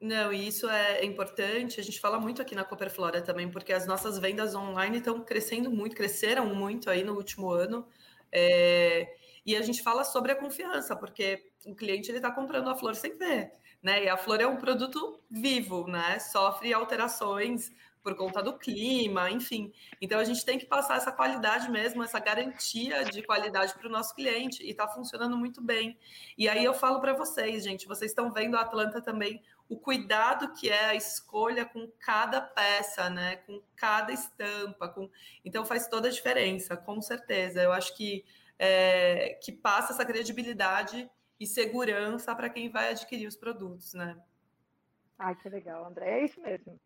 Não, 0.00 0.32
e 0.32 0.48
isso 0.48 0.68
é 0.68 1.04
importante. 1.04 1.78
A 1.78 1.82
gente 1.82 2.00
fala 2.00 2.18
muito 2.18 2.42
aqui 2.42 2.56
na 2.56 2.64
Cooperflora 2.64 3.22
também, 3.22 3.48
porque 3.48 3.72
as 3.72 3.86
nossas 3.86 4.18
vendas 4.18 4.54
online 4.54 4.98
estão 4.98 5.22
crescendo 5.22 5.70
muito, 5.70 5.94
cresceram 5.94 6.52
muito 6.54 6.90
aí 6.90 7.04
no 7.04 7.14
último 7.14 7.50
ano. 7.50 7.86
É, 8.32 9.14
e 9.46 9.56
a 9.56 9.62
gente 9.62 9.82
fala 9.82 10.02
sobre 10.02 10.32
a 10.32 10.36
confiança, 10.36 10.96
porque 10.96 11.52
o 11.66 11.74
cliente 11.74 12.10
ele 12.10 12.18
está 12.18 12.32
comprando 12.32 12.68
a 12.68 12.74
flor 12.74 12.96
sem 12.96 13.16
ver, 13.16 13.52
né? 13.80 14.04
E 14.04 14.08
a 14.08 14.16
flor 14.16 14.40
é 14.40 14.46
um 14.46 14.56
produto 14.56 15.20
vivo, 15.30 15.86
né? 15.86 16.18
Sofre 16.18 16.72
alterações 16.72 17.70
por 18.02 18.16
conta 18.16 18.42
do 18.42 18.58
clima, 18.58 19.30
enfim. 19.30 19.72
Então 20.00 20.18
a 20.18 20.24
gente 20.24 20.44
tem 20.44 20.58
que 20.58 20.66
passar 20.66 20.96
essa 20.96 21.12
qualidade 21.12 21.70
mesmo, 21.70 22.02
essa 22.02 22.18
garantia 22.18 23.04
de 23.04 23.22
qualidade 23.22 23.74
para 23.74 23.86
o 23.86 23.90
nosso 23.90 24.14
cliente 24.14 24.62
e 24.62 24.70
está 24.70 24.88
funcionando 24.88 25.36
muito 25.36 25.62
bem. 25.62 25.96
E 26.36 26.48
aí 26.48 26.64
eu 26.64 26.74
falo 26.74 27.00
para 27.00 27.12
vocês, 27.12 27.62
gente, 27.62 27.86
vocês 27.86 28.10
estão 28.10 28.32
vendo 28.32 28.56
a 28.56 28.62
Atlanta 28.62 29.00
também 29.00 29.40
o 29.68 29.78
cuidado 29.78 30.52
que 30.52 30.68
é 30.68 30.86
a 30.86 30.94
escolha 30.94 31.64
com 31.64 31.90
cada 31.98 32.40
peça, 32.40 33.08
né? 33.08 33.36
Com 33.36 33.62
cada 33.76 34.12
estampa, 34.12 34.88
com 34.88 35.08
então 35.44 35.64
faz 35.64 35.88
toda 35.88 36.08
a 36.08 36.10
diferença, 36.10 36.76
com 36.76 37.00
certeza. 37.00 37.62
Eu 37.62 37.72
acho 37.72 37.96
que 37.96 38.24
é, 38.58 39.38
que 39.42 39.50
passa 39.50 39.92
essa 39.92 40.04
credibilidade 40.04 41.10
e 41.40 41.46
segurança 41.46 42.34
para 42.34 42.50
quem 42.50 42.68
vai 42.68 42.90
adquirir 42.90 43.26
os 43.26 43.36
produtos, 43.36 43.94
né? 43.94 44.20
Ai, 45.18 45.34
que 45.36 45.48
legal, 45.48 45.86
André. 45.86 46.20
É 46.20 46.24
isso 46.24 46.40
mesmo 46.40 46.78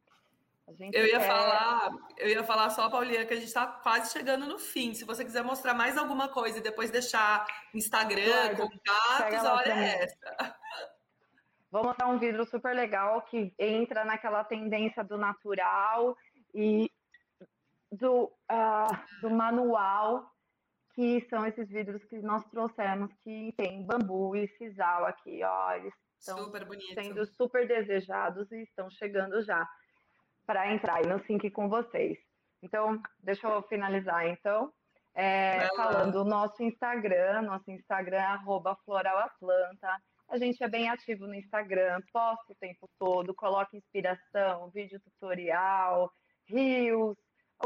eu 0.92 1.06
ia 1.06 1.18
quer... 1.18 1.26
falar, 1.26 1.96
eu 2.18 2.28
ia 2.28 2.42
falar 2.42 2.70
só, 2.70 2.90
Paulinha, 2.90 3.24
que 3.24 3.32
a 3.32 3.36
gente 3.36 3.46
está 3.46 3.66
quase 3.66 4.12
chegando 4.12 4.46
no 4.46 4.58
fim. 4.58 4.94
Se 4.94 5.04
você 5.04 5.24
quiser 5.24 5.44
mostrar 5.44 5.74
mais 5.74 5.96
alguma 5.96 6.28
coisa 6.28 6.58
e 6.58 6.62
depois 6.62 6.90
deixar 6.90 7.46
Instagram, 7.72 8.24
claro, 8.24 8.56
contatos, 8.56 9.44
a 9.44 9.54
hora 9.54 9.70
é 9.70 10.02
essa. 10.02 10.56
Vou 11.70 11.84
mostrar 11.84 12.08
um 12.08 12.18
vidro 12.18 12.44
super 12.46 12.74
legal 12.74 13.22
que 13.22 13.54
entra 13.58 14.04
naquela 14.04 14.42
tendência 14.42 15.04
do 15.04 15.16
natural 15.16 16.16
e 16.52 16.90
do, 17.92 18.24
uh, 18.50 19.20
do 19.20 19.30
manual, 19.30 20.32
que 20.94 21.24
são 21.28 21.46
esses 21.46 21.68
vidros 21.68 22.02
que 22.04 22.18
nós 22.18 22.44
trouxemos, 22.46 23.12
que 23.22 23.52
tem 23.56 23.84
bambu 23.84 24.34
e 24.34 24.48
sisal 24.56 25.04
aqui, 25.04 25.42
ó. 25.44 25.74
Eles 25.74 25.94
estão 26.18 26.38
super 26.38 26.66
sendo 26.94 27.26
super 27.26 27.68
desejados 27.68 28.50
e 28.50 28.62
estão 28.62 28.90
chegando 28.90 29.42
já 29.44 29.68
para 30.46 30.72
entrar 30.72 31.04
no 31.06 31.18
sync 31.24 31.50
com 31.50 31.68
vocês. 31.68 32.18
Então, 32.62 33.00
deixa 33.18 33.48
eu 33.48 33.62
finalizar, 33.62 34.26
então. 34.26 34.72
É, 35.14 35.66
falando 35.74 36.16
o 36.16 36.24
nosso 36.24 36.62
Instagram, 36.62 37.42
nosso 37.42 37.70
Instagram 37.70 38.18
é 38.18 38.38
floralaplanta. 38.84 39.88
A 40.28 40.36
gente 40.38 40.62
é 40.62 40.68
bem 40.68 40.88
ativo 40.88 41.26
no 41.26 41.34
Instagram, 41.34 42.00
posta 42.12 42.52
o 42.52 42.56
tempo 42.56 42.88
todo, 42.98 43.34
coloca 43.34 43.76
inspiração, 43.76 44.68
vídeo 44.70 45.00
tutorial, 45.00 46.12
rios, 46.46 47.16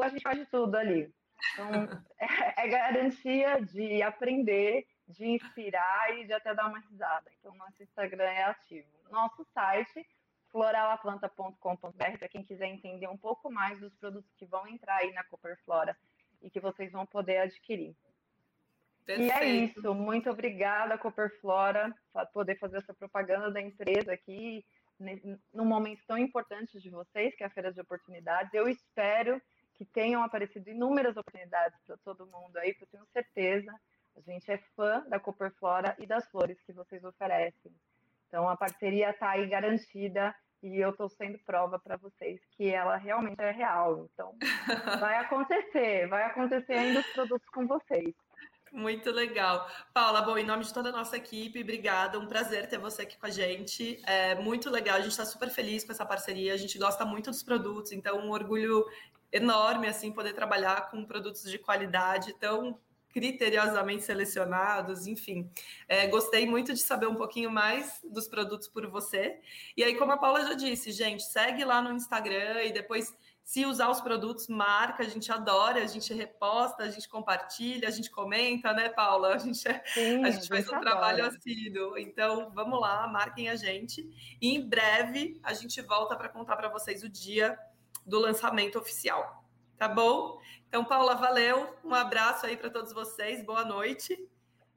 a 0.00 0.08
gente 0.08 0.22
faz 0.22 0.38
de 0.38 0.46
tudo 0.46 0.76
ali. 0.76 1.12
Então, 1.52 1.70
é, 2.20 2.64
é 2.64 2.68
garantia 2.68 3.60
de 3.62 4.02
aprender, 4.02 4.86
de 5.08 5.26
inspirar 5.26 6.16
e 6.18 6.26
de 6.26 6.32
até 6.32 6.54
dar 6.54 6.68
uma 6.68 6.78
risada. 6.78 7.30
Então, 7.38 7.54
nosso 7.56 7.82
Instagram 7.82 8.24
é 8.24 8.44
ativo. 8.44 8.88
Nosso 9.10 9.44
site 9.52 10.06
floralaplanta.com.br 10.50 12.18
para 12.18 12.28
quem 12.28 12.42
quiser 12.42 12.66
entender 12.66 13.08
um 13.08 13.16
pouco 13.16 13.50
mais 13.50 13.78
dos 13.80 13.94
produtos 13.94 14.32
que 14.36 14.46
vão 14.46 14.66
entrar 14.66 14.96
aí 14.96 15.12
na 15.12 15.24
Cooper 15.24 15.58
Flora 15.64 15.96
e 16.42 16.50
que 16.50 16.60
vocês 16.60 16.90
vão 16.92 17.06
poder 17.06 17.38
adquirir. 17.38 17.94
Perfeito. 19.04 19.28
E 19.28 19.30
é 19.30 19.44
isso. 19.44 19.94
Muito 19.94 20.30
obrigada, 20.30 20.98
Cooper 20.98 21.40
Flora, 21.40 21.94
por 22.12 22.26
poder 22.28 22.58
fazer 22.58 22.78
essa 22.78 22.94
propaganda 22.94 23.50
da 23.50 23.60
empresa 23.60 24.12
aqui 24.12 24.64
num 25.52 25.64
momento 25.64 26.02
tão 26.06 26.18
importante 26.18 26.78
de 26.78 26.90
vocês, 26.90 27.34
que 27.34 27.42
é 27.42 27.46
a 27.46 27.50
Feira 27.50 27.72
de 27.72 27.80
Oportunidades. 27.80 28.52
Eu 28.52 28.68
espero 28.68 29.40
que 29.74 29.84
tenham 29.84 30.22
aparecido 30.22 30.68
inúmeras 30.68 31.16
oportunidades 31.16 31.78
para 31.86 31.96
todo 31.98 32.26
mundo 32.26 32.56
aí, 32.58 32.74
porque 32.74 32.84
eu 32.84 33.00
tenho 33.00 33.06
certeza. 33.12 33.74
A 34.16 34.20
gente 34.20 34.50
é 34.50 34.58
fã 34.76 35.02
da 35.08 35.18
Cooper 35.18 35.50
Flora 35.54 35.96
e 35.98 36.06
das 36.06 36.28
flores 36.28 36.60
que 36.62 36.72
vocês 36.72 37.02
oferecem. 37.02 37.72
Então, 38.30 38.48
a 38.48 38.56
parceria 38.56 39.10
está 39.10 39.30
aí 39.30 39.48
garantida 39.48 40.32
e 40.62 40.78
eu 40.78 40.90
estou 40.90 41.08
sendo 41.08 41.36
prova 41.40 41.80
para 41.80 41.96
vocês 41.96 42.40
que 42.56 42.70
ela 42.70 42.96
realmente 42.96 43.40
é 43.40 43.50
real. 43.50 44.08
Então, 44.14 44.36
vai 45.00 45.16
acontecer, 45.16 46.06
vai 46.06 46.22
acontecer 46.22 46.74
ainda 46.74 47.00
os 47.00 47.06
produtos 47.08 47.48
com 47.50 47.66
vocês. 47.66 48.14
Muito 48.72 49.10
legal. 49.10 49.68
Paula, 49.92 50.22
bom, 50.22 50.38
em 50.38 50.46
nome 50.46 50.62
de 50.62 50.72
toda 50.72 50.90
a 50.90 50.92
nossa 50.92 51.16
equipe, 51.16 51.60
obrigada. 51.60 52.20
Um 52.20 52.28
prazer 52.28 52.68
ter 52.68 52.78
você 52.78 53.02
aqui 53.02 53.18
com 53.18 53.26
a 53.26 53.30
gente. 53.30 54.00
É 54.06 54.36
muito 54.36 54.70
legal, 54.70 54.98
a 54.98 55.00
gente 55.00 55.10
está 55.10 55.24
super 55.24 55.50
feliz 55.50 55.82
com 55.82 55.90
essa 55.90 56.06
parceria. 56.06 56.54
A 56.54 56.56
gente 56.56 56.78
gosta 56.78 57.04
muito 57.04 57.30
dos 57.30 57.42
produtos, 57.42 57.90
então 57.90 58.20
um 58.20 58.30
orgulho 58.30 58.86
enorme 59.32 59.88
assim 59.88 60.12
poder 60.12 60.34
trabalhar 60.34 60.88
com 60.88 61.04
produtos 61.04 61.50
de 61.50 61.58
qualidade 61.58 62.32
tão 62.34 62.78
criteriosamente 63.12 64.04
selecionados, 64.04 65.06
enfim. 65.06 65.50
É, 65.88 66.06
gostei 66.06 66.46
muito 66.46 66.72
de 66.72 66.80
saber 66.80 67.06
um 67.06 67.14
pouquinho 67.14 67.50
mais 67.50 68.00
dos 68.04 68.28
produtos 68.28 68.68
por 68.68 68.86
você. 68.86 69.40
E 69.76 69.82
aí, 69.82 69.96
como 69.96 70.12
a 70.12 70.18
Paula 70.18 70.46
já 70.46 70.54
disse, 70.54 70.92
gente, 70.92 71.22
segue 71.22 71.64
lá 71.64 71.82
no 71.82 71.92
Instagram 71.92 72.64
e 72.64 72.72
depois, 72.72 73.14
se 73.42 73.66
usar 73.66 73.90
os 73.90 74.00
produtos, 74.00 74.46
marca, 74.46 75.02
a 75.02 75.08
gente 75.08 75.30
adora, 75.32 75.82
a 75.82 75.86
gente 75.86 76.14
reposta, 76.14 76.84
a 76.84 76.88
gente 76.88 77.08
compartilha, 77.08 77.88
a 77.88 77.90
gente 77.90 78.10
comenta, 78.10 78.72
né, 78.72 78.88
Paula? 78.88 79.34
A 79.34 79.38
gente, 79.38 79.66
é, 79.66 79.82
Sim, 79.86 80.24
a 80.24 80.30
gente 80.30 80.46
faz 80.46 80.68
um 80.68 80.76
adora. 80.76 80.90
trabalho 80.90 81.26
assíduo. 81.26 81.98
Então, 81.98 82.50
vamos 82.54 82.80
lá, 82.80 83.08
marquem 83.08 83.48
a 83.48 83.56
gente. 83.56 84.08
E 84.40 84.54
em 84.54 84.68
breve 84.68 85.40
a 85.42 85.52
gente 85.52 85.80
volta 85.82 86.14
para 86.14 86.28
contar 86.28 86.56
para 86.56 86.68
vocês 86.68 87.02
o 87.02 87.08
dia 87.08 87.58
do 88.06 88.18
lançamento 88.20 88.78
oficial. 88.78 89.39
Tá 89.80 89.88
bom? 89.88 90.38
Então, 90.68 90.84
Paula, 90.84 91.14
valeu. 91.14 91.74
Um 91.82 91.94
abraço 91.94 92.44
aí 92.44 92.54
para 92.54 92.68
todos 92.68 92.92
vocês. 92.92 93.42
Boa 93.42 93.64
noite. 93.64 94.28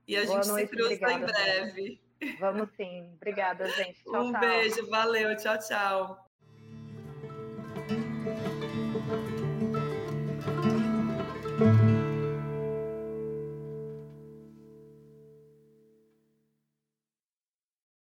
E 0.07 0.15
a 0.15 0.23
Boa 0.23 0.37
gente 0.37 0.47
noite, 0.47 0.69
se 0.69 0.75
cruza 0.77 0.85
obrigada, 0.93 1.13
em 1.13 1.25
breve. 1.25 2.01
Vamos 2.39 2.69
sim. 2.77 3.11
Obrigada, 3.17 3.69
gente. 3.71 4.01
Tchau, 4.09 4.23
um 4.23 4.31
tchau. 4.31 4.39
beijo. 4.39 4.89
Valeu. 4.89 5.35
Tchau, 5.35 5.59
tchau. 5.59 6.29